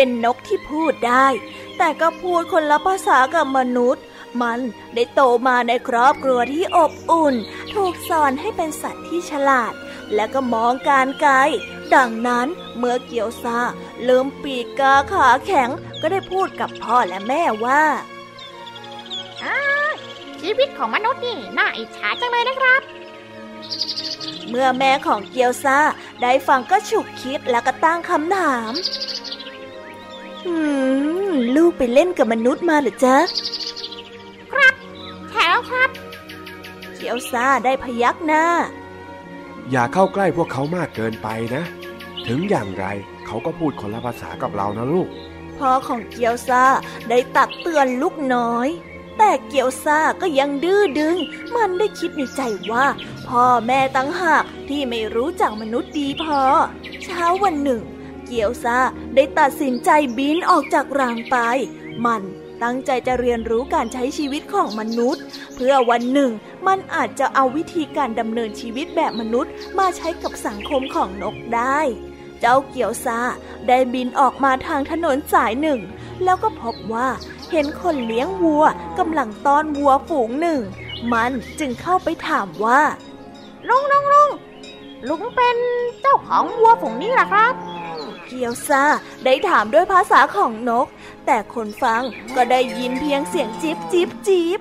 [0.00, 1.26] เป็นนกที่พูดได้
[1.78, 4.04] แต่ก็พูดคนละภาษากับมนุษย์
[4.40, 4.60] มัน
[4.94, 7.34] ได้โตมาในครอบครัวที่อบอุ่น
[7.74, 9.72] ถูกสอนให้เป็นสัตว์ที่ฉลาด
[10.14, 11.34] และก็มองการไกล
[11.94, 13.58] ดังนั้นเมื่อเกียวซา
[14.04, 15.68] เริ่มปีกกาขาแข็ง
[16.00, 17.82] ก็ได้พูดกับพ่อและแม่ว่า
[20.40, 22.82] ชีวิตของมนุษย์นี่น่าอิจฉาจังเลยนะครับ
[24.48, 25.78] เมื่อแม่ของเกียวซา
[26.22, 29.07] ได้ฟังก็ฉุกคิดแล้วก็ตั้งคำถามหืม
[31.56, 33.16] ลูกไปเล่นกับมนุษย์มาเหรือจ๊ะ
[35.30, 35.90] แถวครับ
[36.94, 38.44] เกียวซาได้พยักหน้า
[39.70, 41.62] อย่าเข้าใกล้พวกเขามากเกินไปนะ
[42.26, 42.84] ถึงอย่างไร
[43.26, 45.08] เขาก็พูดคนละภาษากับเรานะลูก
[45.58, 46.64] พ่อของเกียวซา
[47.08, 48.68] ได้ตักเตือนลูกน้อย
[49.18, 51.16] แต่เกียวซาก็ยังดื้อดึง
[51.54, 52.86] มันได้คิดในใจว่า
[53.28, 56.40] พ่อแม่ตั้งหากที่ไม่รู้จักมนุษย์ดีพอ
[57.04, 57.82] เช้าวันหนึ่ง
[58.28, 58.78] เกียวซา
[59.14, 61.36] ได้ตัดสินใจบินออกจากรังไป
[62.04, 62.22] มัน
[62.62, 65.22] ตั้งใจจะเรียนรู้การใช้ชีวิตของมนุษย์
[65.54, 66.30] เพื่อวันหนึ่ง
[66.66, 71.80] มันอาจจะเอาวิธีการดำเนินชีวิตแบบมนุษย์ มาใช้กับสังคมของนกได้
[72.40, 73.18] เจ้าเกียวซา
[73.68, 75.80] ได้บินออกมาทางถนนสายหนึ่ง
[76.24, 77.08] แล้วก็พบว่า
[77.50, 78.64] เห็นคนเลี้ยงวัว
[78.98, 80.60] กำลังต้อนวัวฝูงหนึ่ง
[81.12, 82.80] มันจึงเข้าไปถามว่า
[83.68, 84.30] ลุงลุงลุง
[85.08, 85.56] ลุงเป็น
[86.00, 87.54] เจ้าของวัวฝูงนี้หรอครับ
[88.28, 88.84] เกียวซา
[89.24, 90.86] ได้ถามด้วยภาษาของนก
[91.26, 92.02] แต่คนฟัง
[92.36, 94.60] ก็ได้ยินเพียงเสียงจิบจิบจิบ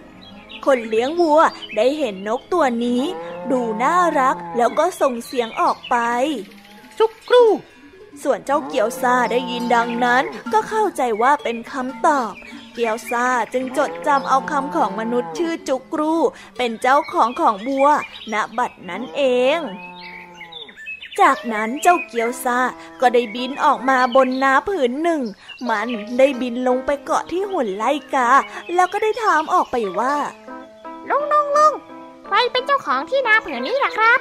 [0.66, 1.42] คนเลี้ยงวัว
[1.76, 3.04] ได้เห็นนกตัวนี้
[3.52, 5.96] ดูน่ารักแล้วก็ส่งเสียงออกไป
[6.98, 7.46] จุกกรู
[8.24, 12.34] ส่วนเจ้าเกียวซาได้ยินดังนั้น ก็เข้าใจว่าเป็นคำตอบ
[12.74, 16.16] เกียวซาจึงจดจำเอาคำของมนุษย์ชื่อจุกรู
[16.58, 17.88] เป็นเจ้าของของบัว
[18.34, 19.22] ณบัดนั้นเอ
[19.58, 19.60] ง
[21.22, 22.60] จากนั้นเจ้าเกียวซา
[23.02, 25.22] ก็ได้บินออกมาบนน้าผืนหนึ่ง
[25.70, 28.30] มันได้บินลงไปเกาะที่หุ่นไลกา
[28.74, 30.16] แล้วก็ได้ถามออกไปว่า
[31.10, 31.74] ลุงลุงลุง
[32.26, 34.20] ใครเป็นเจ้าของที่นาผืนนี้ล่ะครับ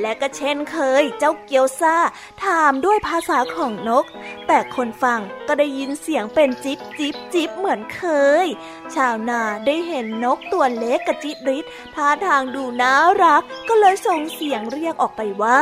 [0.00, 1.96] และก็เช่นเคย เจ้าเกียวซา
[2.44, 4.04] ถามด้วยภาษาของนก
[4.46, 8.02] แต่คนฟังก็ได้ยินเสียงเป็นจิบจิบจิบเหมือนเค
[8.44, 8.46] ย
[8.94, 15.60] ชาวนาได้เห็นนกตัวเล็กกระจิตริดท่าทางดูน่ารัก ก็เลยส่งเสียงเรียกออกไปว่า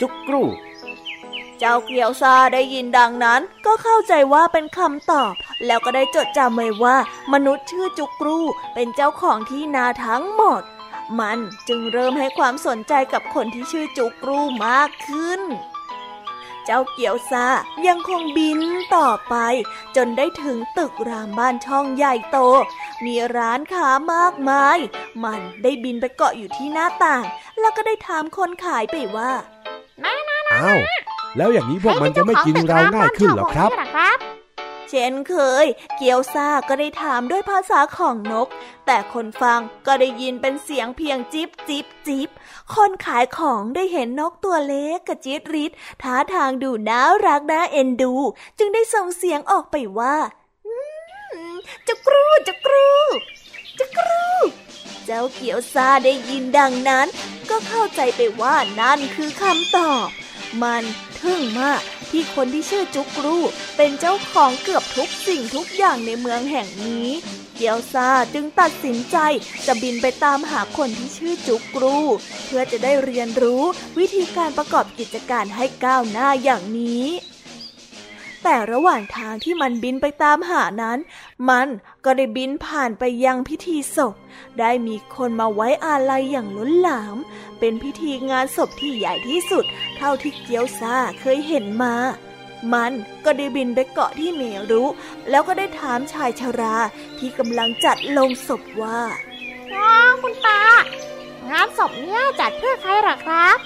[0.00, 0.44] จุกกรู
[1.58, 5.32] เจ้าเกียวซาได้ยินดังนั้น ก็เข้าใจว่าเป็นคำตอบ
[5.66, 6.96] แล้วก็ได้จดจำไว้ว่า
[7.32, 8.38] มนุษย์ชื่อจุกรู
[8.74, 10.62] เป็นเจ้าของที่นาทั้งหมด
[11.18, 15.42] มันจึงเริ่มให้ความสนใจกับคนที่ชื่อจุกรูมากขึ้น
[16.64, 17.46] เจ้าเกียวซา
[17.86, 18.60] ยังคงบิน
[18.96, 19.34] ต่อไป
[19.96, 22.38] จนได้ถึงตึกรามบ้านช่องใหญ่โต
[23.04, 24.78] มีร้านค้ามากมาย
[25.24, 27.24] มันได้บินไปเกาะอยู่ที่หน้าต่าง
[27.60, 29.32] แล้วก็ได้ถามคนขายไปว่า
[30.54, 30.78] อ้าว
[31.36, 34.18] แล้วอย่างนี้พวกมันจะไม่กินเราง่ายขึ้นเหรอครับใคเป็นเจ้าของตึกร้างบ้านช่องผมนี่ล่ะครับ
[34.90, 38.48] เช่นเคย เกียวซาก็ได้ถามด้วยภาษาของนก
[38.86, 42.28] แต่คนฟังก็ได้ยินเป็นเสียงเพียงจิบจิบจิบ
[42.74, 45.70] คนขายของได้เห็นนกตัวเล็กกระจิตริด
[46.02, 48.14] ท่าทางดูน่ารักน่าเอ็นดู
[48.58, 50.16] จึงได้ส่งเสียงออกไปว่า
[50.66, 50.74] อื
[51.52, 51.54] ม
[51.86, 52.88] จะกรูจะกรู
[53.78, 54.24] จะกรู
[55.04, 57.06] เจ้าเกียวซาได้ยินดังนั้น
[57.50, 60.08] ก็เข้าใจไปว่านั่นคือคำตอบ
[60.62, 60.82] มัน
[61.20, 61.80] ทึ่งมาก
[62.10, 63.38] ที่คนที่ชื่อจุกรู
[63.76, 67.08] เป็นเจ้าของเกือบทุกสิ่งทุกอย่างในเมืองแห่งนี้
[67.56, 69.16] เกียวซาจึงตัดสินใจ
[69.66, 71.98] จะบินไปตามหาคนที่ชื่อจุกรู
[72.46, 73.62] เพื่อจะได้เรียนรู้
[73.98, 77.06] วิธีการประกอบกิจการให้ก้าวหน้าอย่างนี้
[78.48, 80.98] แต่ระหว่างทางที่มันบินไปตามหานั้น
[81.48, 81.68] มัน
[82.04, 84.14] ก็ได้บินผ่านไปยังพิธีศพ
[84.58, 87.16] ได้มีคนมาไว้อาลัยอย่างล้นหลาม
[87.58, 89.64] เป็นพิธีงานศพที่ใหญ่ที่สุด
[89.96, 91.94] เท่าที่เกียวซาเคยเห็นมา
[92.72, 92.92] มัน
[93.24, 94.84] ก็ได้บินไปเกาะที่เมรุ
[95.30, 96.76] แล้วก็ได้ถามชายชรา
[97.18, 99.00] ที่กำลังจัดลงศพว่า
[99.74, 99.90] อ๋อ
[100.22, 100.62] คุณตา
[101.50, 103.58] งานศพเนี้ยจัดเพื่อใครหรอครับ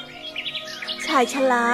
[1.11, 1.67] ชายชรา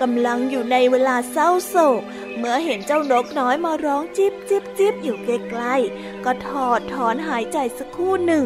[0.00, 2.02] กำลังอยู่ในเวลาเศร้าโศก
[2.38, 8.44] เมื่อเห็นเจ้านกน้อยมาร้องจิบจิบจิบอยู่ใกล้ๆก็ถอดถอนหายใจสักครู่หนึ่ง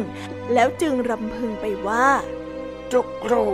[0.53, 2.07] แล้วจึงรำพึงไปว่า
[2.91, 3.47] จุกรู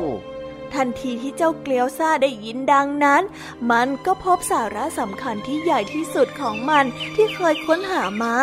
[0.74, 3.24] ทันทีที่เจ้าเกลียวซ่าได้ยินดังนั้น
[3.72, 8.36] มันก็พบสาระสำคัญที่ใหญ่ที่สุดของมันที่เคยค้นหามา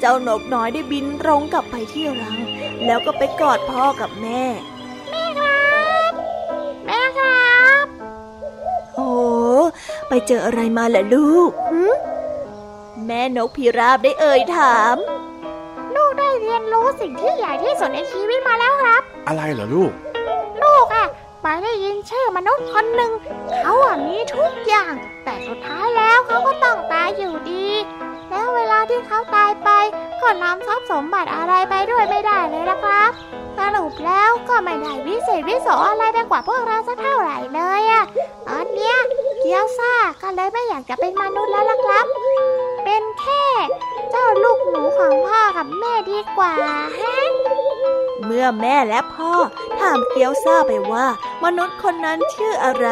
[0.00, 2.38] เจ้านกน้อยได้บินตรงกลับไปที่รัง
[2.84, 4.44] แล้วก็ไปกอดพ่อกับแม่
[5.10, 5.45] แม่ค
[10.08, 11.50] ไปเจออะไรมาล่ะลูก
[13.06, 14.96] แม่นกพิราบได้เอ่ยถาม
[15.94, 19.92] ลูกได้เรียนรู้สิ่งที่ใหญ่ที่สุดในชีวิตมาแล้วครับ อะไรเหรอลูก
[20.62, 21.06] ลูกอะ
[21.42, 23.12] ไปได้ยินชื่อมนุษย์คนหนึ่ง
[23.62, 24.92] เขาอะมีทุกอย่าง
[25.24, 27.66] แต่สุดท้ายแล้วเขาก็ต้องตายอยู่ดี
[28.30, 29.70] แล้วเวลาที่เขาตายไป
[30.22, 33.10] ก็นำทรัพย์สมบัติอะไรไปด้วยไม่ได้เลยนะครับ
[33.58, 38.04] สรุปแล้วก็ไม่ได้วิเศษวิโสอะไรไปกว่าพวกเราสักเท่าไหร่เลยอะ
[38.48, 38.96] ตอนเนี้ย
[39.40, 42.06] เกียวซ่าก็เลยไม่อยากจะเป็นมนุษย์แล้วล่ะครับ
[42.84, 43.44] เป็นแค่
[44.10, 46.52] เจ้าลูกหนูของพ่อกับแม่ดีกว่า
[47.00, 47.16] ฮะ
[48.24, 49.32] เมื่อแม่และพ่อ
[49.80, 51.06] ถามเกียวซ่าไปว่า
[51.44, 52.88] มนุษย์คนนั้นชื่ออะไร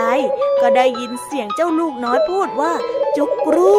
[0.61, 2.73] ก็ได้ยินเสียงเจ้าลูกน้อยพูดว่า
[3.17, 3.77] จุกรู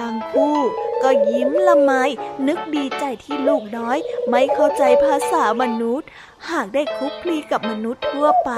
[0.00, 0.58] ทั้งคู่
[1.02, 1.92] ก็ยิ้มละไม
[2.46, 3.98] นึกดีใจที่ลูกน้อย
[4.30, 6.08] ไม่เข้าใจภาษามนุษย์
[6.50, 8.50] หากได้คุกคลีกับมนุษย์ทั่วไป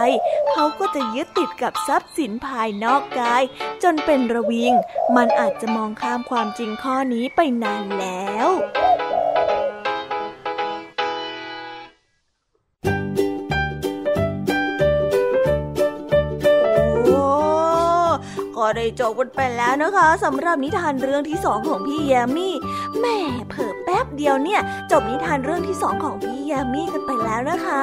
[0.50, 3.42] เขาก็จะยึดติดกับทรัพย์สินภายนอกกาย
[3.82, 4.72] จนเป็นระวิง
[5.16, 8.48] มันอาจจะมองข้ามความจริงข้อนี้ไปนานแล้ว
[18.76, 22.54] ได้จบกันไปแล้วนะคะสำหรับนิทานเรื่องที่สองของพี่แยมมี่
[23.00, 23.16] แม่
[23.48, 27.82] เผิ่แป๊บเดียวเนี่ย จบนิทานเรื่องที่สองของพี่แยมมี่กันไปแล้วนะคะ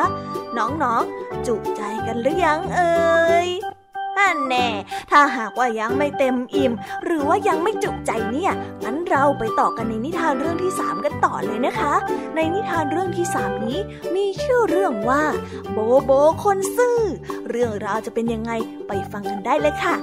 [0.57, 2.93] น้องๆ จุใจกันหรือยังเอ่
[3.47, 3.49] ย
[4.17, 4.67] นั่นแน่
[5.11, 6.73] ถ้าหากว่ายังไม่เต็มอิ่ม
[7.03, 8.51] หรือว่ายังไม่จุใจเนี่ย
[8.83, 11.93] งั้นเราไปต่อกันในนิทานเรื่องที่สามกันต่อเลยนะคะ
[12.35, 13.77] ในนิทานเรื่องที่สามนี้
[14.15, 15.23] มีชื่อเรื่องว่า
[15.71, 16.11] โบโบ
[16.43, 16.99] คนซื่อ
[17.49, 18.51] เรื่องราวจะเป็นยังไง
[18.87, 19.95] ไปฟังกันได้เลยค่ะ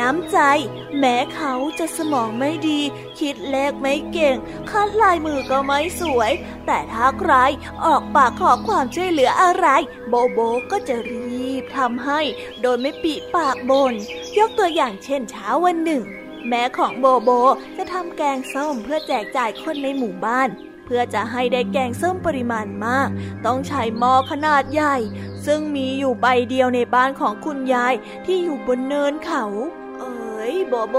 [0.00, 0.38] น้ำใจ
[0.98, 2.80] แม้เขาจะสมองไม่ดี
[3.18, 4.36] คิดเลขไม่เก่ง
[4.70, 6.32] คัดลายมือก็ไม่สวย
[6.66, 7.32] แต่ถ้าใคร
[7.84, 9.66] ออกปากขอความช่วยเหลืออะไร
[10.08, 10.38] โบโบ
[10.70, 12.20] ก็จะรีบทำให้
[12.62, 13.92] โดยไม่ปีปากบน
[14.38, 16.02] ยกตัวอย่างเช่นเช้าวันหนึ่ง
[16.48, 17.30] แม่ของโบโบ
[17.76, 20.48] จะทำแกงส้มเพื่อแจกจ่ายคนในหมู่บ้าน
[20.84, 23.08] เพื่อจะให้ได้แกงส้มปริมาณมาก
[23.46, 24.96] ต้องใช้หม้อขนาดใหญ่
[25.46, 27.94] ซึ่งมีอยู่ใบเดียวในบ้านของคุณยาย
[28.26, 29.44] ที่อยู่บนเนินเขา
[30.50, 30.96] ยโบโบ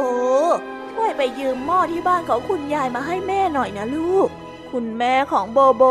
[0.92, 4.30] ช่วยไปยืมหม้อที่บ้านของคุณยายมาให้แม่หน่อยนะลูก
[4.72, 5.84] คุณแม่ของโบโบ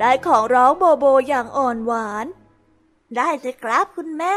[0.00, 2.26] ได้ของร้องโบโบอย่างอ่อนหวาน
[3.16, 4.36] ได้สิครับคุณแม่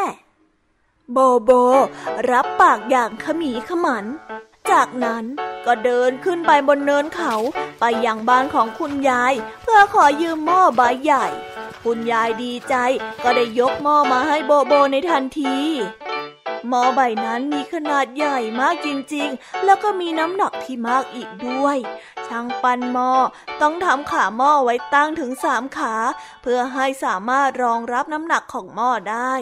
[1.11, 1.51] โบโบ
[2.31, 4.05] รับปากอย่างขมีขมัน
[4.71, 5.23] จากนั้น
[5.65, 7.35] ก็เดินขึ้นไปบนเนินเขา
[7.79, 9.33] ไปยังบ้านของคุณยาย
[9.63, 11.25] เพื่อขอยืมหม้อใบใหญ่
[11.83, 12.75] คุณยายดีใจ
[13.23, 15.55] ก็ได้ยกหม้อมาให้โบโบในทันที
[16.69, 21.77] หม้อใบนั้นมีขนาดใหญ่มากจริงๆ แล้วก็มีน้ำหนักที่มากอีกด้วย
[22.27, 23.11] ช่างปั้นหม้อ
[23.61, 25.95] ต้องทำขาหม้อไว้ตั้งถึงสามขา
[26.41, 29.33] เพื่อให้สามารถรองรับน้ำหนักของหม้อได้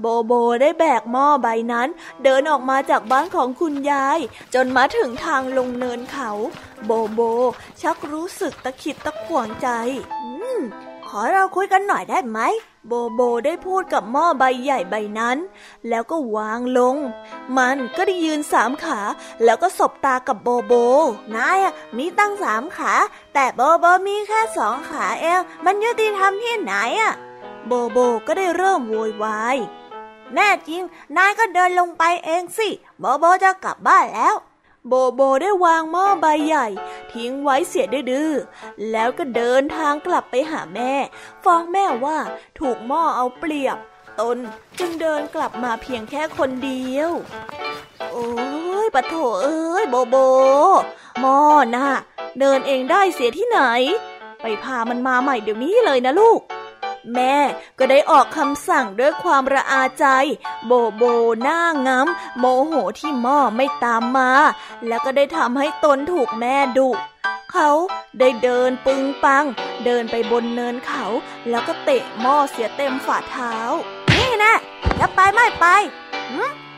[0.00, 1.88] โบโบได้แบกหม้อใบนั้น
[2.24, 4.18] เดินออกมาจากบ้านของคุณยาย
[4.54, 6.30] จนมาถึงทางลงเนินเขา
[6.84, 7.20] โบโบ
[7.82, 9.68] ชักรู้สึกตะขิดตะขวงใจ
[10.22, 10.60] อืม
[11.14, 12.38] ขอเราคุยกันหน่อยได้ไหม
[12.86, 15.38] โบโบได้พูดกับหม้อใบใหญ่ใบนั้น
[15.88, 16.96] แล้วก็วางลง
[17.56, 19.00] มันก็ได้ยืนสามขา
[19.44, 20.72] แล้วก็สบตากับโบโบ
[21.36, 22.92] นายอะมีตั้งสามขา
[23.34, 27.14] แต่โบโบมีแค่สองขาเอง มันยุติธรรมที่ไหนอะ
[27.66, 29.56] โบโบก็ได้เริ่มโวยวาย
[30.34, 30.82] แน่จริง
[31.16, 32.68] นายก็เดินลงไปเองสิ
[33.00, 34.34] โบโบจะกลับบ้านแล้ว
[34.92, 36.66] โบโบได้วางหม้อใบใหญ่
[37.12, 38.30] ทิ้งไว้เสียดื้อ
[38.90, 40.92] แล้วก็เดินทางกลับไปหาแม่
[41.44, 42.18] ฟ้องแม่ว่า
[42.58, 43.76] ถูกหม้อเอาเปรียบ
[44.20, 44.38] ตน
[44.78, 47.10] จึงเดินกลับมาเพียงแค่คนเดียว
[48.10, 48.28] โอ้
[48.84, 50.16] ยปะโถเอ้ยโบโบ
[51.20, 51.38] หม้อ
[51.74, 51.88] น่ะ
[52.40, 53.60] เดินเองได้เสียที่ไหน
[54.42, 56.40] ไปพามันมาใหม่เดี๋ยวนี้เลยนะลูก
[57.14, 57.36] แม่
[57.78, 60.06] ก็ได้ออกคำสั่งด้วยความระอาใจ
[60.66, 61.02] โบโบ
[61.42, 64.30] หน้าง้ำโมโหที่หม้อไม่ตามมา
[64.86, 66.90] แล้วก็ได้ทำให้ตนถูกแม่ดุ
[67.52, 67.70] เขา
[68.18, 69.44] ได้เดินปึงปัง
[69.84, 71.04] เดินไปบนเนินเขา
[71.50, 73.54] แล้วก็เตะหม้อเสียเต็มฝ่าเท้า
[74.16, 74.54] นี่นะ
[75.00, 75.66] จะไปไม่ไป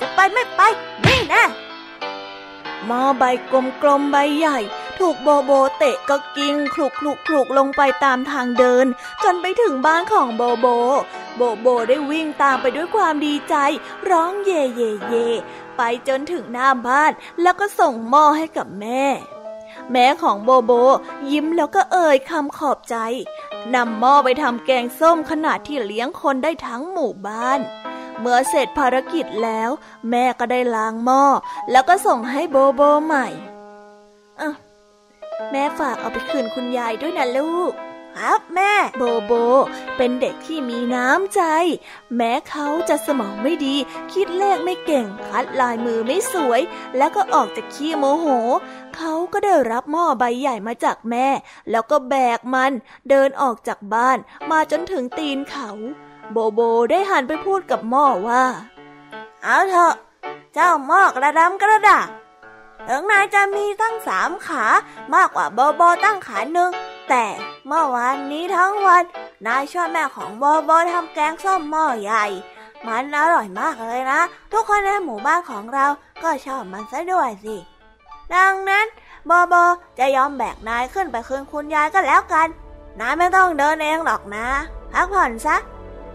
[0.00, 0.60] จะไปไม่ไป
[1.06, 1.44] นี่นะ
[2.86, 3.24] หม้อใบ
[3.82, 4.58] กลมๆใบใหญ่
[4.98, 8.86] ถูกโบโบเตะก็กิ้งคลุกคลุกคลุกลงไปตามทางเดิน
[9.22, 10.66] จนไปถึงบ้านของโบโบ
[11.36, 13.54] โบโบได้วิ่งตามไปด้วยความดีใจ
[14.10, 15.28] ร้องเย่เย่เย่
[15.76, 17.12] ไปจนถึงหน้าบ้าน
[17.42, 19.04] แล้วก็ส่งหม้อให้กับแม่
[19.90, 20.72] แม่ของโบโบ
[21.30, 22.96] ยิ้มแล้วก็เอ่ยคำขอบใจ
[23.74, 27.60] นำหม้อไปทำแกงส้มขนาดที่เลี้ยงคนได้ทั้งหมู่บ้าน
[28.20, 29.70] เมื่อเสร็จภารกิจแล้ว
[30.10, 31.24] แม่ก็ได้ล้างหม้อ
[31.70, 33.26] แล้วก็ส่งให้โบโบใหม่
[34.40, 34.50] อะ
[35.50, 37.72] แม่ฝากเอาไปคืนคุณยายด้วยนะลูก
[38.18, 39.32] ครับแม่ โบโบ
[39.96, 41.42] เป็นเด็กที่มีน้ำใจ
[42.16, 43.76] แม้เขาจะสมองไม่ดี
[44.12, 46.60] คิดเลขไม่เก่ง คัดลายมือไม่สวย
[46.96, 48.26] แล้วก็ออกจากขี้โมโห
[48.96, 51.26] เขาก็ได้รับหม้อใบใหญ่มาจากแม่
[51.70, 52.72] แล้วก็แบกมัน
[53.08, 54.18] เดินออกจากบ้าน
[54.50, 55.70] มาจนถึงตีนเขา
[56.32, 56.60] โบโบ
[56.90, 58.42] ได้หันไปพูดกับหม้อว่า
[59.42, 59.94] เอาเถอะ
[60.54, 62.08] เจ้าหม้อกระดำกระดาษ
[62.88, 64.64] ถึงนายจะมีตั้งสามขา
[65.14, 66.70] มากกว่าโบโบตั้งขาหนึ่ง
[67.08, 67.24] แต่
[67.66, 69.04] เมื่อวานนี้ทั้งวัน
[69.46, 72.24] นายช่วยแม่ของโบโบทำแกงส้มหม้อใหญ่
[72.86, 74.20] มันอร่อยมากเลยนะ
[74.52, 75.86] ทุกคนในหมู่บ้านของเรา
[76.22, 77.56] ก็ชอบมันซะด้วยสิ
[78.34, 78.86] ดังนั้น
[79.26, 79.54] โบโบ
[79.98, 82.48] จะยอมแบกนายขึ้นไปคืนคุณยายก็แล้วกัน
[83.00, 84.46] นายไม่ต้องเดินเองหรอกนะ
[84.92, 85.56] พักผ่อนซะ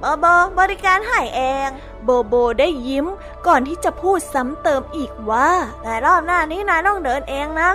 [0.02, 0.26] โบโบ
[0.60, 1.70] บริการให้เอง
[2.04, 3.06] โบโบได้ยิ้ม
[3.48, 5.50] ก่อนที่จะพูดซ้ำเติมอีกว่า
[5.82, 7.72] แต่รอบหน้านี้นายต้องเดินเองนะ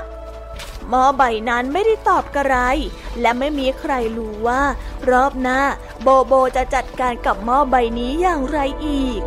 [0.88, 2.56] หมอใบนั้นไม่ได้ตอบกระไร
[3.20, 4.62] และไม่มีใครรู้ว่า
[5.10, 5.60] รอบหน้า
[6.02, 9.20] โบโบจะจัดการกับหมอใบนี้อย่างไรอีก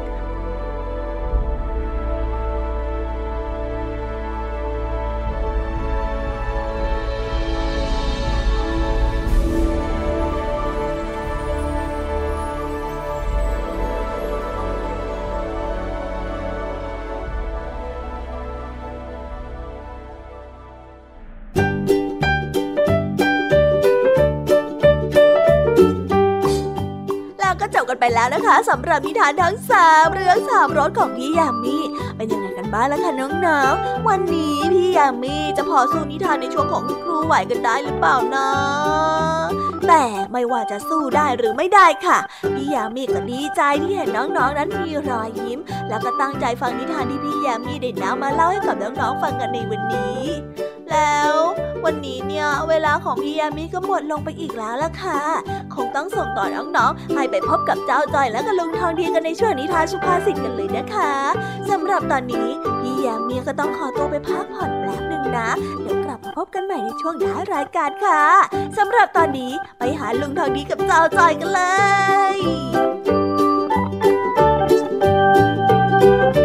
[28.05, 31.77] ไปแล้วนะคะสำหรับนิทานทั้งสามเรื่องสามรสของพี่ยามี
[32.17, 33.11] เป็นยังไงกันบ้างล่ะคะ
[33.45, 38.47] น้องๆวันนี้พี่ยามีจะพอสู้นิทานในช่วงของคุณครูไหวกันได้หรือเปล่านะ
[39.87, 42.17] แต่ไม่ว่าจะสู้ได้หรือไม่ได้ค่ะ
[42.53, 50.21] พี่ยามีก็ดีใจที่เห็นน้องๆนั้นมีรอยยิ้ม แล้วก็ตั้งใจฟังนิทานที่พี่ยามีได้นำมาเล่าให้กับน้องๆฟังกันในวันนี้
[50.95, 51.33] แล้ว
[51.85, 55.21] วันนี้เนี่ยเวลาของพี่ยามีก็หมดลงไปอีกแล้วล่ะค่ะ
[55.75, 61.13] คงต้องส่งต่อน้องๆให้ไปพบกับเจ้าจอยและกับลุงทองดีกันในช่วงนิทานสุภาษิตกันเลยนะคะ
[61.69, 62.47] สำหรับตอนนี้
[62.79, 65.49] พี่ยามีก็ต้องขอตัวไปพักผ่อนแป๊บหนึ่งนะ
[65.81, 68.23] เดี๋ยวกลับมาพบกันใหม่ในช่วงท้ายรายการค่ะ
[68.77, 71.61] สำหรับตอนนี้ไปหาลุงทองดีกับเจ้าจอยกันเล
[72.35, 72.37] ย
[76.35, 76.44] นิ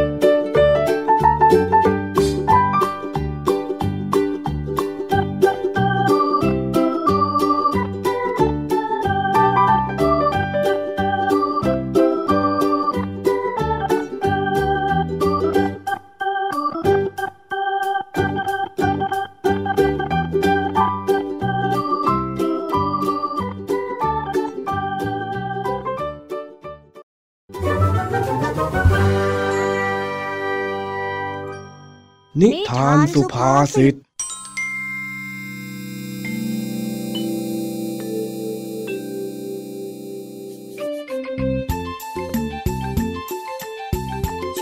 [32.71, 33.97] ทานสุภาษิตช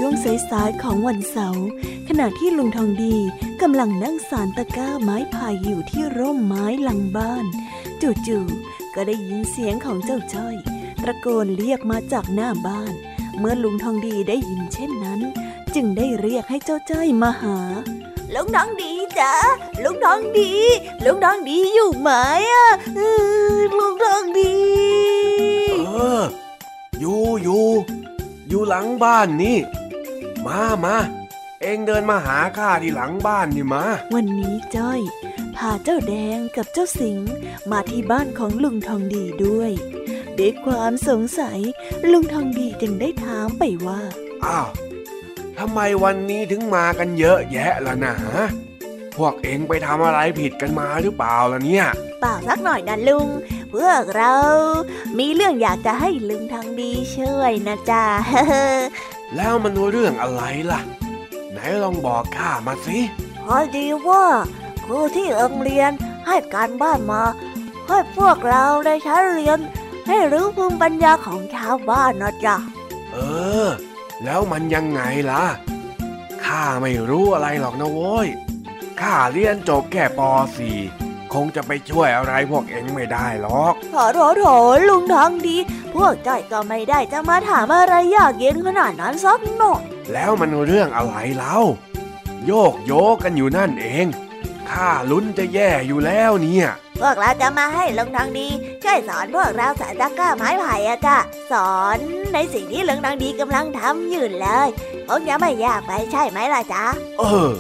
[0.03, 1.67] ่วงสายๆของวันเสาร์
[2.09, 3.17] ขณะที่ลุงทองดี
[3.63, 7.45] กำลังนั่งสารตะก้าไม้ไผ่อยู่ที่ร่มไม้หลังบ้าน
[8.27, 10.57] จู่ๆก็ได้ยินเสียงของเจ้าจ้อย
[11.07, 12.95] ตะโกนเรียกมาจากหน้าบ้าน
[13.39, 15.21] เมื่อลุงทองดีได้ยินเช่นนั้น
[15.75, 17.59] จึงได้เรียกให้เจ้าจ้อยมาหา
[18.35, 19.33] ลุงน้องดีจ้ะ
[19.85, 20.53] ลุงน้องดี
[21.05, 22.11] ลุงน้องดีอยู่ไหม
[22.53, 22.69] อะ
[23.79, 24.55] ลุงน้องดี
[25.87, 26.23] เออ
[27.01, 27.67] อยู่อยู่
[28.49, 29.59] อยู่หลังบ้านนี่
[30.47, 30.97] มามา
[31.63, 35.01] เองเดินมาหาข้าที่หลังบ้านนี่มา วันนี้จ้อย
[35.57, 37.19] พาเจ้าแดงกับเจ้าสิง
[37.71, 39.71] มาที่บ้านของลุงทองดีด้วย
[40.39, 41.61] ด้วยความสงสัย
[42.13, 44.01] ลุงทองดีจึงได้ถามไปว่า
[44.45, 44.69] อ้าว
[45.59, 48.15] ทำไมวันนี้ถึงมากันเยอะแยะล่ะนะ
[49.17, 51.87] พวกเองไปทำอะไรผิดกันมาหรือเปล่าล่ะเนี่ย
[52.21, 53.29] เปล่าสักหน่อยนะลุง
[53.75, 54.35] พวกเรา
[55.19, 58.05] มีเรื่องอยากจะให้ลุงทองดีช่วยนะจ๊ะ
[59.37, 60.43] แล้วมันเรื่องอะไร
[60.73, 60.81] ล่ะ
[61.53, 62.99] ไหนลองบอกข้ามาสิ
[63.45, 64.25] พอดีว่า
[64.85, 65.91] ครูที่โรงเรียน
[66.27, 67.23] ให้การบ้านมา
[67.87, 69.59] ให้พวกเราได้ใช้เรียน
[70.07, 72.57] ให้รู้ภูมิปัญญาของชาวบ้านนะจ๊ะ
[73.13, 73.17] เอ
[73.67, 73.69] อ
[74.25, 75.01] แล้วมันยังไง
[75.31, 75.45] ล่ะ
[76.45, 78.29] ข้าไม่รู้อะไรหรอกนะโว้ย
[79.01, 80.21] ข้าเรียนจบแค่ป
[80.77, 84.45] .4 คงจะไปช่วยอะไรพวกเอ็งไม่ได้หรอกโถโถโถ
[84.89, 85.57] ลุงทองดี
[85.95, 91.59] พวกจ้อยก็ไม่ได้จะมาถามอะไรยากเย็นขนาดนั้นสักหน่อย แล้วมันเรื่องอะไรเล่า
[92.47, 94.07] โยกโยกกันอยู่นั่นเอง
[94.71, 96.69] ข้าลุ้นจะแย่อยู่แล้วเนี่ย
[97.01, 98.49] พวกเราจะมาให้ลุงทองดี
[98.83, 101.17] ช่วยสอนพวกเราสายตะกร้าไม้ไผ่อะจ้ะ
[101.53, 101.99] สอน
[102.33, 104.69] ในสิ่งที่ลุงทองดีกำลังทำอยู่เลย
[105.09, 106.85] คงจะไม่ยากไปใช่ไหมล่ะจ๊ะ
[107.19, 107.51] เออ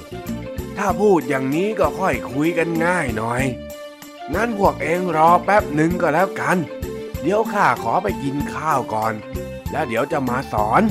[0.77, 3.43] ถ้าพูดอย่างนี้ก็ค่อยคุยกันง่ายหน่อย
[4.35, 6.57] งั้นพวกเองรอแป๊บหนึ่งก็แล้วกัน
[7.21, 9.13] เดี๋ยวข้าขอไปกินข้าวก่อน
[9.71, 10.83] แล้วเดี๋ยวจะมาสอน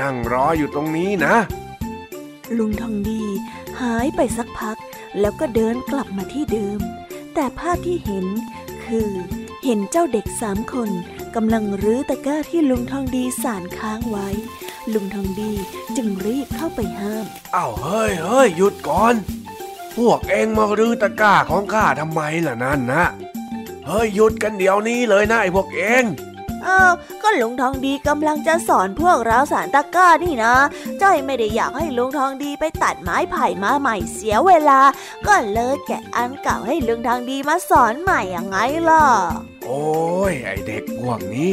[0.00, 1.34] นั่งรออยู่ตรงนี้นะ
[2.58, 3.22] ลุงทองดี
[3.80, 4.78] หายไปสักพัก
[5.20, 6.78] แล้วก็เดินกลับมาที่เดิม
[7.34, 8.26] แต่ภาพที่เห็น
[8.84, 9.10] คือ
[9.64, 10.90] เห็นเจ้าเด็กสามคน
[11.34, 14.28] กำลังรื้อตะกร้าที่ลุงทองดีสานค้างไว้
[14.92, 15.52] ลุงทองดี
[15.96, 19.14] จึงรีบเข้าไปห้ามอ้าวเฮ้ยเฮ้ยหยุดก่อน
[19.96, 23.04] พวกเองมารื้อตะกร้าของข้าทำไมล่ะนั่นนะ
[23.86, 26.04] เฮ้ยหยุดกันเดี๋ยวนี้เลยนะไอ้พวกเอง
[26.68, 26.92] อ้าว
[27.22, 30.54] ก็ลุงทองดีกำลังจะสอนพวกเราสารตะกร้านี่นะ
[31.02, 34.80] จ้อยไม่ได้อยากให้ลุงทองดีไปตัดไม้ไผ่มาใหม่เสียเวลา
[35.26, 38.58] ก็เลยแกะอันเก่าให้ลุงทองดีมาสอนใหม่อย่างไง
[38.88, 39.04] ล่ะ
[39.64, 39.86] โอ้
[40.30, 41.52] ยไอเด็กพวกนี้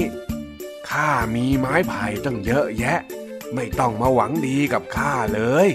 [0.89, 2.99] ข้ามีไม้ไผ่ตั้งเยอะแยะ
[3.55, 5.67] ไม่ต้องมาหวังดีกับข้าเลย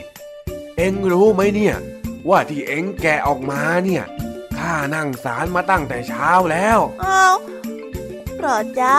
[0.76, 1.76] เอ็งรู้ไหมเนี่ย
[2.28, 4.04] ว่าที่เอ็งแกะออกมาเนี่ย
[4.58, 7.36] ข้านั่งสารมาตั้งแต่เช้าแล้วอ้าว
[8.40, 8.94] เหรอจ๊ะ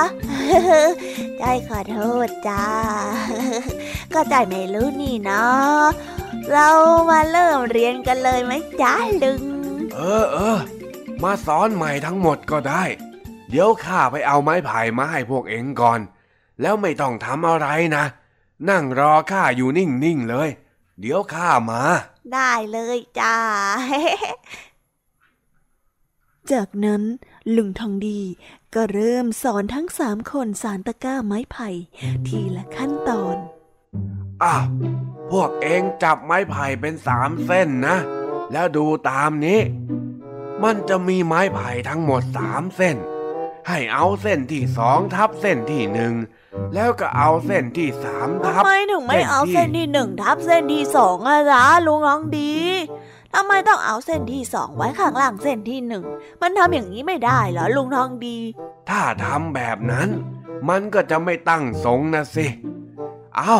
[1.37, 2.65] ใจขอโทษจ้า
[4.13, 5.85] ก็ใจไม่รู้นี่เนาะ
[6.51, 6.69] เรา
[7.09, 9.43] มาเริ่มเรียนกันเลยไหมจ๊ะลุง
[9.95, 10.59] เออเออ
[11.23, 12.83] มาสอนใหม่ทั้งหมดก็ได้
[13.49, 15.99] เดี๋ยวข้าไปเอาไม้ไผ่มาให้พวกเอ็งก่อน
[16.61, 18.03] แล้วไม่ต้องทำอะไรนะ
[18.69, 20.49] นั่งรอข้าอยู่นิ่งๆเลย
[20.99, 21.81] เดี๋ยวข้ามา
[22.33, 23.35] ได้เลยจ้า
[26.51, 27.03] จากนั้น
[27.55, 28.19] ลุงทองดี
[28.75, 31.69] ก็เริ่มสอนทั้งสามคนสารตะกร้าไม้ไผ่
[32.27, 33.37] ทีละขั้นตอน
[34.43, 34.65] อ้าว
[35.31, 37.97] พวกเองจับไม้ไผ่เป็นสามเส้นนะ
[38.51, 39.59] แล้วดูตามนี้
[40.63, 42.97] มันจะมีไม้ไผ่ทั้งหมดสามเส้น
[43.67, 46.13] ให้เอาเส้นที่สองทับเส้นที่หนึ่ง
[46.73, 52.53] แล้วก็เอาเส้นที่สามทับทำไมถึงไม่เอาเส้นที่หนึ่งทับเส้นที่สองอะจ๊ะลุงทองดี
[53.35, 56.03] ทำไมต้องเอาเส้นที่สองไว้ข้างล่างเส้นที่หนึ่ง
[56.41, 58.37] มันทำอย่างนี้ไม่ได้เหรอลุงทองดี
[58.89, 60.09] ถ้าทำแบบนั้น
[60.69, 62.47] มันก็จะไม่ตั้งทรงนะสิ
[63.37, 63.57] เอา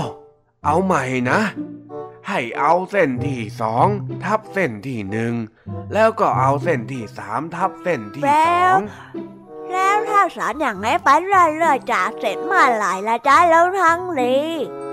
[0.66, 1.40] เอาใหม่นะ
[2.28, 3.88] ให้เอาเส้นที่สอง
[4.24, 5.34] ทับเส้นที่หนึ่ง
[5.94, 8.82] แล้วก็เอาเส้นที่สามทับเส้นที่แล้สอวง
[9.74, 14.36] แล้วถ้าสอนอย่างไงไปเรื่อยๆจะเสร็จเมื่อไหร่ละจ๊ะลุงทองดี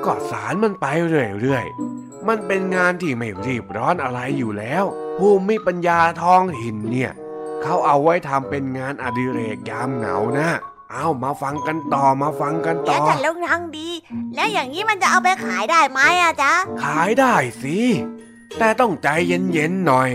[0.04, 4.84] ก็สารมันไปเรื่อยๆ มันเป็นงานที่ไม่รีบร้อนอะไรอยู่แล้ว
[5.18, 7.12] ภูมิปัญญาท้องถิ่นเนี่ย
[7.62, 10.50] เขาเอาไว้ทำเป็นงานอดิเรกยามเหงานะ
[10.92, 13.88] เอามาฟังกันต่อมาฟังกันเดี๋ต่ยวอจะลุงทองดี
[14.34, 16.52] แล้วอย่างนี้มันจะเอาไปขายได้ไหมอะจ๊ะ
[16.84, 17.78] ขายได้สิ
[18.58, 20.10] แต่ต้องใจเย็นๆหน่อย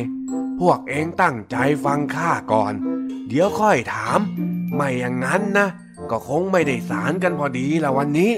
[0.59, 2.73] พวกเองตั้งใจฟังข้าก่อน
[3.27, 4.19] เดี๋ยวค่อยถาม
[4.75, 5.67] ไม่อย่างนั้นนะ
[6.09, 8.31] ก็คงไม่ได้สารกันพอดีละวันนี้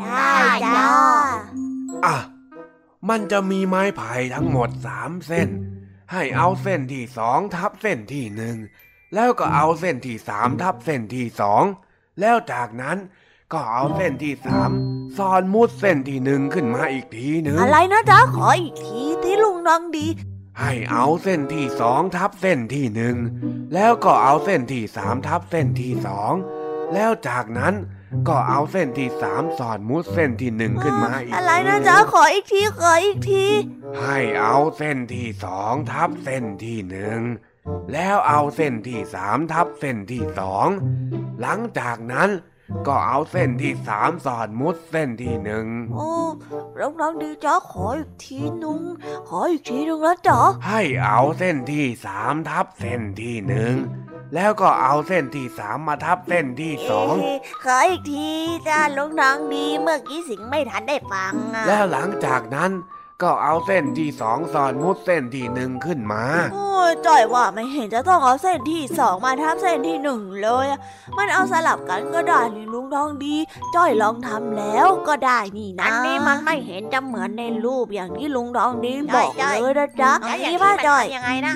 [0.00, 0.30] ได้
[0.64, 0.92] จ้า
[2.04, 2.16] อะ
[3.08, 5.48] มันจะมีไม้ไผ่ทั้งหมดสามเส้น
[6.12, 8.56] ให้เอาเส้นที่สองทับเส้นที่หนึ่ง
[9.14, 11.64] แล้วก็เอาเส้นที่สามทับเส้นที่สอง
[12.20, 12.98] แล้วจากนั้น
[13.52, 14.70] ก็เอาเส้นที่สาม
[15.16, 20.06] ซ้อนมุดเส้นที่หนึ่งขึ้นมาอีกทีหนึ่งอะไรนะจ๊ะขออีกทีที่ลุงทองดี
[20.60, 23.16] ให้เอาเส้นที่สองทับเส้นที่หนึ่ง
[23.74, 26.32] แล้วก็เอาเส้นที่สามทับเส้นที่สอง
[26.94, 27.74] แล้วจากนั้น
[28.28, 33.46] ก็เอาเส้นที่สามสอดมุดเส้นที่หนึ่งขึ้นมาอีกอะไรนะทีหงจ๊ะขออีกทีขออีกที
[34.00, 37.20] ให้เอาเส้นที่สองทับเส้นที่หนึ่ง
[37.92, 40.68] แล้วเอาเส้นที่สามทับเส้นที่สอง
[41.40, 42.30] หลังจากนั้น
[42.86, 46.08] ก็เอาเส้นที่สามสอดมุดเส้นที่หนึ่งโอ้
[46.78, 48.82] ลุงทองดีจ๊ะขออีกทีนึง
[49.28, 53.74] ขออีกทีนึงนะจ๊ะให้เอาเส้นที่สามทับเส้นที่หนึ่ง
[54.34, 58.28] แล้วก็เอาเส้นที่สามมาทับเส้นที่สองเะขออีกที
[58.68, 62.72] จ้าลุงทองดีเมื่อกี้สิงไม่ทันได้ฟังอะแล้วหลังจากนั้น
[63.22, 66.22] ก็เอาเส้นที่สองสอนมุดเส้นที่หนึ่งขึ้นมา
[66.54, 70.80] โอ้ยจ้อยว่าไม่เห็นจะต้องเอาเส้นที่สองมาทับเส้นที่หนึ่งเลยอะ
[71.16, 73.36] มันเอาสลับกันก็ได้นี่ลุงทองดี
[73.74, 81.54] จ้อยลองทำแล้วก็ได้นี่นะอันนี้มันไม่เห็นจะเหมือนในรูปอย่างที่ที่ลุงทองดีบอกเลยนะจ๊ะแล้วอย่างนี่นี้ว่ามันจ้อยทำยังไงนะ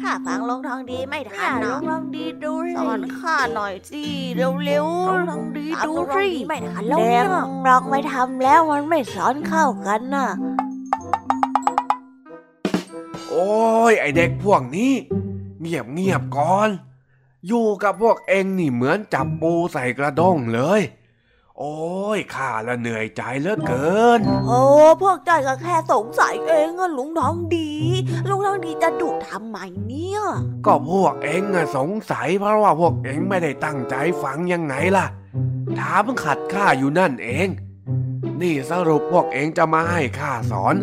[0.00, 4.02] ข้าฟังลุงทองดีไม่ทัเนี่ยนลุเนาะงทองดีดูสอนข้าหน่อยสิ
[4.36, 10.28] เร็วๆลุงทองดีถามดูลุงทองสิดีไม่ทันแล้วแดเนี่ยงลองไปทำแล้วมันไม่สอนเข้ากันน่ะ
[13.28, 13.52] โอ้
[13.90, 14.92] ยไอเด็กพวกนี้
[15.60, 16.68] เงียบเงียบๆก่อน
[17.46, 20.80] อยู่กับพวกเองนี่เหมือนจับปูใส่กระด้งเลย
[21.58, 21.74] โอ้
[22.18, 24.60] ยข้าละเหนื่อยใจเหลือเกิน โอ้
[25.02, 27.70] พวกจ้อยก็แค่สงสัยเองอะลุงทองดี
[28.28, 30.20] ลุงทองดีจะดุทำไมเนี่ย
[30.66, 35.06] ก็พวกเองอะสงสัยเพราะว่าพวกเองไม่ได้ตั้งใจฟังยังไงล่ะ
[35.78, 37.48] ถามขัดข้าอยู่นั่นเอง
[38.40, 40.74] นี่สรุปพวกเองจะมาให้ข้าสอน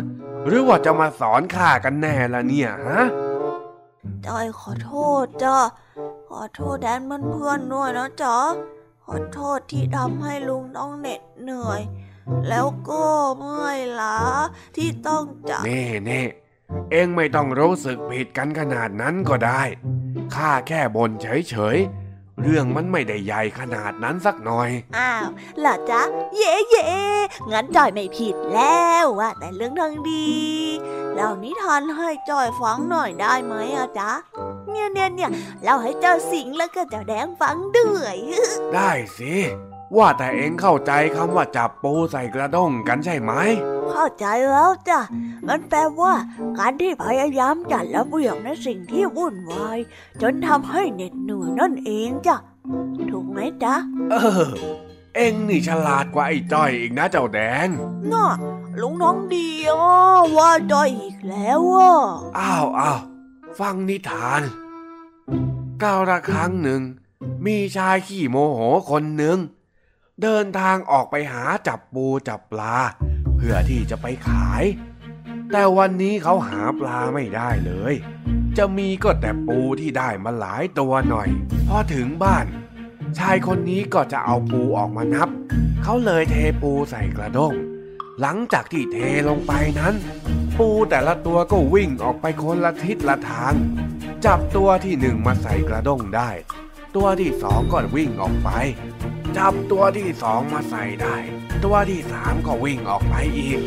[0.46, 3.02] หรือว่าจะมาสอนข้ากันแน่ละเนี่ยฮะ
[4.26, 4.92] จ้อยขอโท
[5.24, 5.56] ษจ้ะ
[6.28, 7.00] ขอโทษแดน
[7.32, 8.79] เพื่อนๆด้วยนะจ๊ะข
[9.10, 11.80] อโทษที่ทำให้ลุงต้องเหน็ดเหนื่อย
[12.48, 13.04] แล้วก็
[13.38, 14.18] เมื่อยล้า
[14.76, 16.22] ที่ต้องจากเน่เน่
[16.90, 19.62] เองไม่ต้องรู้สึกผิดกันขนาดนั้นก็ได้
[20.34, 25.26] ข้าแค่บ่นเฉยๆ เรื่องมันไม่ได้ใหญ่ขนาดนั้นสักหน่อย อ้าว
[25.60, 26.02] เหรอจ๊ะ
[26.36, 26.88] เย่เย่
[27.50, 30.28] งั้นจอยไม่ผิดแล้วว่า แต่เรื่องทางดี
[31.14, 34.10] เล่านิทานให้จอยฟังหน่อยได้ไหมอะจ๊ะ
[34.72, 35.30] เนี่ยเนี่ยเนี่ย
[35.62, 38.16] เล่าให้เจ้าสิงห์แล้วก็เจ้าแดงฟังด้วย
[38.74, 39.34] ได้สิ
[39.96, 43.32] ว่าแต่เองเข้าใจคำว่าจับปูใส่กระด้งกันใช่ไหม
[43.90, 45.00] เข้าใจแล้วจ้ะ
[45.48, 46.14] มันแปลว่า
[46.58, 49.78] การที่พยายามจัดระเบียบในสิ่งที่วุ่นวาย
[50.22, 52.36] จนทำให้เหน็ดเหนื่อยนั่นเองจ้ะ
[53.10, 53.74] ถูกไหมจ๊ะ
[54.10, 54.14] เอ
[54.46, 54.48] อ
[55.16, 57.68] เองนี่ฉลาดกว่าไอ้จ้อยอีกนะเจ้าแดง
[58.12, 58.28] น่ะ
[58.80, 61.92] ลุงน้องดีอะว่าจอยอีกแล้วอะ
[62.38, 63.00] อ้าวอ้าว
[63.58, 64.42] ฟังนิทาน
[65.82, 66.82] กาวละครั้งหนึ่ง
[67.46, 69.38] มีชายขี้โมโหคนหนึ่ง
[70.22, 72.76] เดินทางออกไปหาจับปูจับปลา
[73.36, 74.64] เพื่อที่จะไปขาย
[75.52, 77.94] แต่วันนี้เขาหาปลาไม่ได้เลย
[78.56, 81.28] จะมีก็แต่ปูที่ได้มาหลายตัวหน่อย
[81.68, 82.46] พอถึงบ้าน
[83.18, 85.28] ชายคนนี้ก็จะเอาปูออกมานับ
[85.82, 87.54] เขาเลยเทปูใส่กระด้ง
[88.20, 88.96] หลังจากที่เท
[89.28, 89.94] ลงไปนั้น
[90.58, 93.54] ปูแต่ละตัวก็วิ่งออกไปคนละทิศละทาง
[94.24, 96.30] จับตัวที่หนึ่งมาใส่กระด้งได้
[96.96, 98.50] ตัวที่สองก็วิ่งออกไป
[99.36, 101.16] จับตัวที่สองมาใส่ได้
[101.64, 103.60] ตัวที่สามก็วิ่งออกไปอีก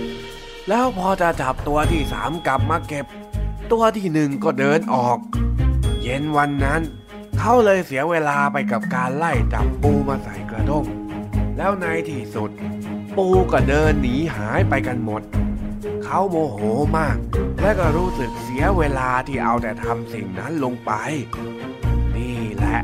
[0.70, 3.06] แล้วพอจะจับตัวที่สามกลับมาเก็บ
[3.72, 5.18] ตัวที่หนึ่งก็เดินออก
[6.01, 6.82] เย็นวันนั้น
[7.39, 10.86] เขาเลยเสียเวลาไปกับการไล่จับปูมาใส่กระด้ง
[11.58, 12.51] แล้วในที่สุด
[13.18, 15.22] ปูก็เดินหนีหายไปกันหมด
[16.03, 16.57] เขาโมโห
[16.97, 17.18] มาก
[17.61, 20.91] และก็รู้สึกเสียเวลาที่เอาแต่ทำสิ่งนั้นลงไป
[22.16, 22.80] นี่แหละ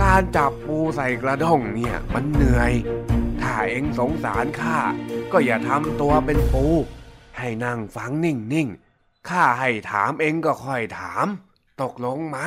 [0.00, 2.72] การจับปูใส่กระด้งเนี่ยมันเหนื่อย
[3.42, 4.78] ถ้าเองสงสารข้า
[5.32, 6.66] ก็อย่าทำตัวเป็นปู
[7.38, 11.26] ให้นั่งฟังนิ่งๆข้าให้ถามเองก็ค่อยถาม
[11.82, 12.38] ตกลงไหม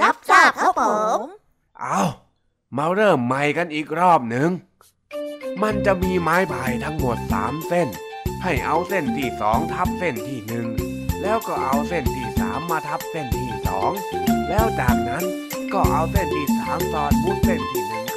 [0.00, 0.82] รับทราบครับผ
[1.18, 1.20] ม
[1.80, 2.00] เอา
[2.76, 4.50] มาเริ่มใหม่กันอีกรอบหนึ่ง
[5.62, 7.88] มันจะมีไม้พายทั้งหมด 3 เส้น
[8.42, 10.66] ให้เอาเส้นที่สองทับเส้นที่หนึ่ง
[11.22, 13.90] แล้วก็เอาเส้นที่สามมาทับเส้นที่สอง
[14.48, 15.24] แล้วจากนั้น
[15.72, 18.07] ก็เอาเส้นที่สามสอดมุดเส้นที่หนึ่ง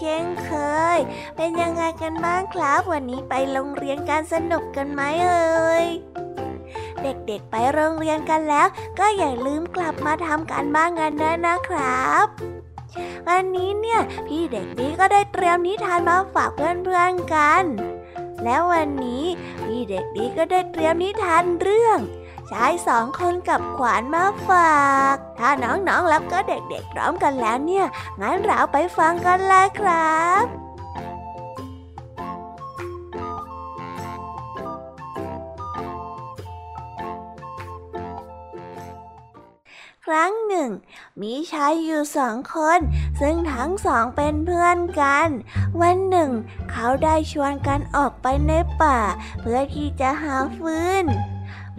[0.00, 0.52] เช่นเค
[0.96, 0.98] ย
[1.36, 5.86] เป็นยังไงกันบ้างครับ วันนี้ไปโรงเรียนการสนุกกันไหมเอ่ย
[7.02, 8.66] เด็กๆไปโรงเรียนกันแล้ว
[8.98, 12.26] ก็อย่าลืมกลับมาทำการบ้านกันด้วยนะครับ
[13.28, 17.64] วันนี้เนี่ยพี่เด็กดีก็ได้เตรียมนิทานมาฝากเพื่อนๆกัน
[18.44, 19.24] แล้ววันนี้
[19.64, 21.98] พี่เด็กดีก็ได้เตรียมนิทานเรื่อง
[22.50, 27.86] ชายสองคนกับขวานมาฝาก ถ้าน้องๆแล้วก็เด็กๆพร้อมกันแล้วเนี่ย
[28.20, 30.46] งั้นเราไปฟังกันเลยครับ
[40.04, 40.70] ครั้งหนึ่ง
[41.22, 42.80] มีชายอยู่สองคน
[43.20, 45.28] ซึ่งทั้งสองเป็นเพื่อนกัน
[45.80, 46.30] วันหนึ่ง
[46.70, 48.98] เขาได้ชวนกันออกไปในป่า
[49.40, 51.06] เพื่อที่จะหาฟืน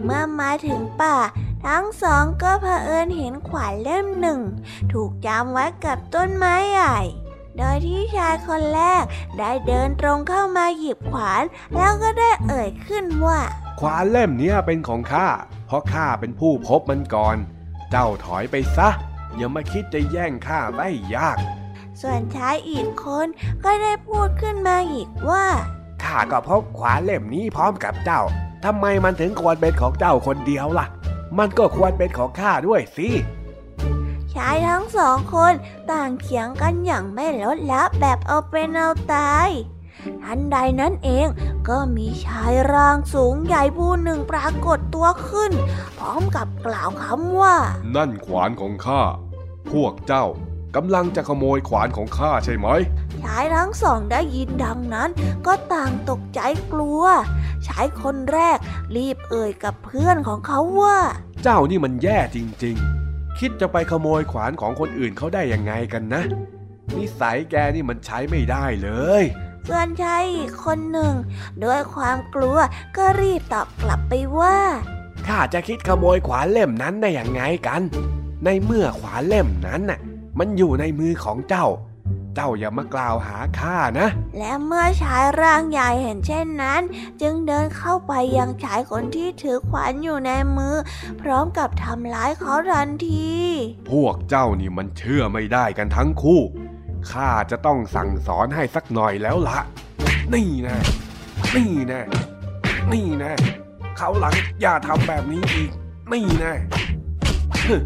[0.04, 1.16] เมื่อมาถึงป่า
[1.66, 4.40] ทั้งสองก็เผอิญเห็นขวานเล่มหนึ่ง
[4.92, 6.98] ถูกจำไว้กับต้นไม้ใหญ่
[7.58, 9.04] โดยที่ชายคนแรก
[9.38, 11.42] ได้เดินตรงเข้ามาหยิบขวาน
[11.74, 13.40] แล้วก็ได้เอ่ยขึ้นว่า
[13.80, 15.28] ขวานเล่มเนี้ยเป็นของข้า
[15.66, 17.36] เพราะข้าเป็นผู้พบมันก่อน
[17.90, 18.88] เจ้าถอยไปซะ
[19.36, 21.38] อย่ามาคิดจะแย่งข้าได้ยาก
[22.00, 23.26] ส่วนชายอีกคน
[23.64, 25.46] ก็ได้พูดขึ้นมาอีกว่า
[26.02, 28.22] ข้าก็พบขวานเล่มนี้พร้อมกับเจ้า
[28.64, 30.86] ทำไมมันถึงควรเป็นของเจ้าคนเดียวล่ะ
[31.38, 33.08] มันก็ควรเป็นของข้าด้วยสิ
[34.34, 35.52] ชายทั้งสองคน
[35.90, 39.48] ต่างเถียงกันอย่างไม่ลดละแบบเอาเป็นเอาตาย
[40.22, 41.26] ทันใดนั้นเอง
[41.68, 45.52] ก็มีชายร่างสูงใหญ่ผู้หนึ่งปรากฏตัวขึ้น
[45.98, 47.56] พร้อมกับกล่าวคำว่า
[47.96, 49.02] นั่นขวานของข้า
[49.70, 50.26] พวกเจ้า
[50.76, 52.68] กำลังจะขโมยขวานของข้าใช่ไหม
[53.22, 55.10] ชายทั้งสองได้ยินดังนั้น
[55.46, 56.40] ก็ต่างตกใจ
[56.72, 57.02] กลัว
[57.66, 58.58] ชายคนแรก
[58.96, 60.98] รีบเอ่ยกับเพื่อนของเขาว่า
[61.42, 66.22] เจ้านี่มันแย่จริงๆ คิดจะไปขโมยขวานของคนอื่นเขาได้ยังไงกันนะ
[66.96, 68.90] นิสัยแกนี่มันใช้ไม่ได้เล
[69.22, 69.24] ย
[69.68, 71.14] ส่วนชายอีกคนหนึ่ง
[71.64, 72.58] ด้วยความกลัว
[72.96, 74.56] ก็รีบตอบกลับไปว่า
[75.26, 77.82] ข้าจะคิดขโมยขวานเล่มนั้นได้ยังไงกัน
[78.44, 79.98] ในเมื่อขวานเล่มนั้นน่ะ
[80.38, 81.66] มันอยู่ในมือของเจ้า
[82.34, 84.08] เจ้าอย่ามากล่าวหาข้านะ
[84.38, 86.82] และเมื่อชายร่างใหญ่เห็นเช่นนั้น
[87.22, 90.74] จึงเดินเข้าไปยังชายคนที่ถือขวานอยู่ในมือ
[91.20, 93.30] พร้อมกับทำร้ายเขาทันที
[93.90, 96.40] พวกเจ้านี่มันเชื่อไม่ได้กันทั้งคู่
[97.10, 99.58] ข้าจะต้องสั่งสอนให้สักหน่อยแล้วละ
[100.34, 100.78] นี่นะ
[101.56, 102.02] นี่นะ
[102.92, 103.32] นี่นะ
[103.96, 105.70] เขาวหลังอย่าทำแบบนี้อีก
[106.12, 106.54] นี่นะ
[107.66, 107.76] ฮึ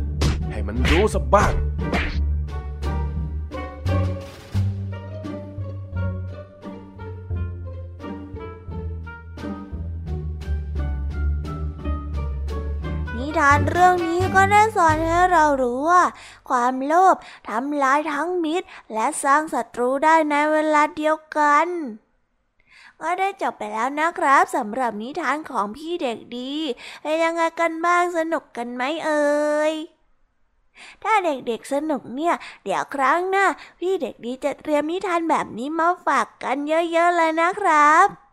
[0.51, 1.53] ให้มันรู้สับ้าง
[13.39, 16.03] ทานเรื่องนี้ก็ได้สอนให้เรารู้ว่า
[16.49, 17.17] ความโลภ
[17.49, 21.67] ทำลายทั้งมิตร และสร้างศัตรูได้ในเวลาเดียวกัน
[23.03, 26.53] ก็ได้จบไปแล้วนะครับสำหรับนิทานของพี่เด็กดี
[27.03, 29.73] เป็นยังไงกันบ้างสนุกกันไหมเอ่ย
[31.03, 32.35] ถ้าเด็กๆสนุกเนี่ย
[32.65, 33.47] เดี๋ยวครั้งหน้า
[33.81, 38.26] พี่เด็กดีจะเตรียมนิทานแบบนี้มาฝากกันเยอะๆเลยนะครับ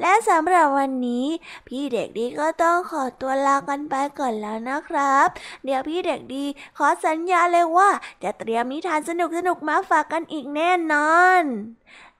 [0.00, 1.26] และสำหรับวันนี้
[1.68, 5.28] พี่เด็กดีก็ต้องขอตัวลากันไปก่อนแล้วนะครับ
[5.64, 6.44] เดี๋ยวพี่เด็กดี
[6.78, 7.90] ขอสัญญาเลยว่า
[8.22, 9.10] จะเตรียมนิทานส
[9.48, 11.42] นุกๆมาฝากกันอีกแน่นอน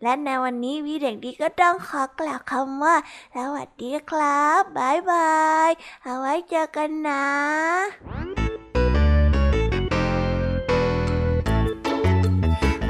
[0.02, 2.96] และในวันนี้พี่เด็กดีก็ต้องขอกล่าวคำว่า
[3.36, 5.70] สวัสดีครับ บ๊ายบาย
[6.04, 7.26] เอาไว้เจอกันนะ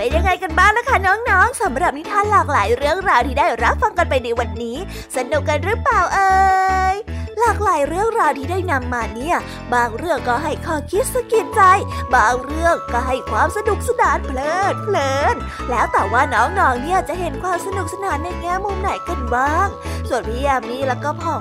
[0.02, 4.76] เป็นยังไงกันบ้างนะคะน้องๆสำหรับนิทานหลากหลายเรื่องราวที่ได้รับฟังกันไปในวันนี้
[5.16, 6.32] สนุกกันหรือเปล่าเอ่
[6.92, 6.96] ย
[7.40, 9.36] หลากหลายเรื่องราวที่ได้นำมาเนี่ย
[9.74, 11.62] บางเรื่องก็ให้ข้อคิดสะกิดใจ
[12.14, 15.34] บางเรื่องก็ให้ความสนุกสนานเพลิดเพลิน
[15.70, 19.68] แล้วแต่ว่าน้องๆเนี่ยจะเห็นความสนุกสนานในแง่มุมไหนกันบ้าง
[20.08, 21.40] ส่วนพี่ยามีแล้วก็พ่อง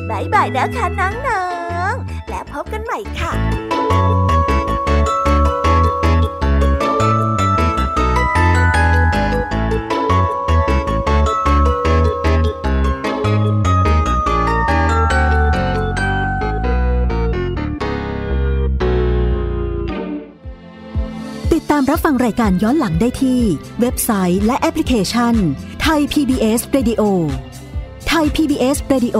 [0.09, 1.45] บายบายนะคะน้อ
[1.91, 3.33] งๆ และพบกันใหม่ค่ะ
[21.53, 23.41] ติดตามรับฟังรายการย้อนหลังได้ที่
[23.79, 25.35] เว็บไซต์และแอปพลิเคชัน
[25.81, 27.01] ไทย PBS Radio
[28.07, 29.19] ไทย PBS Radio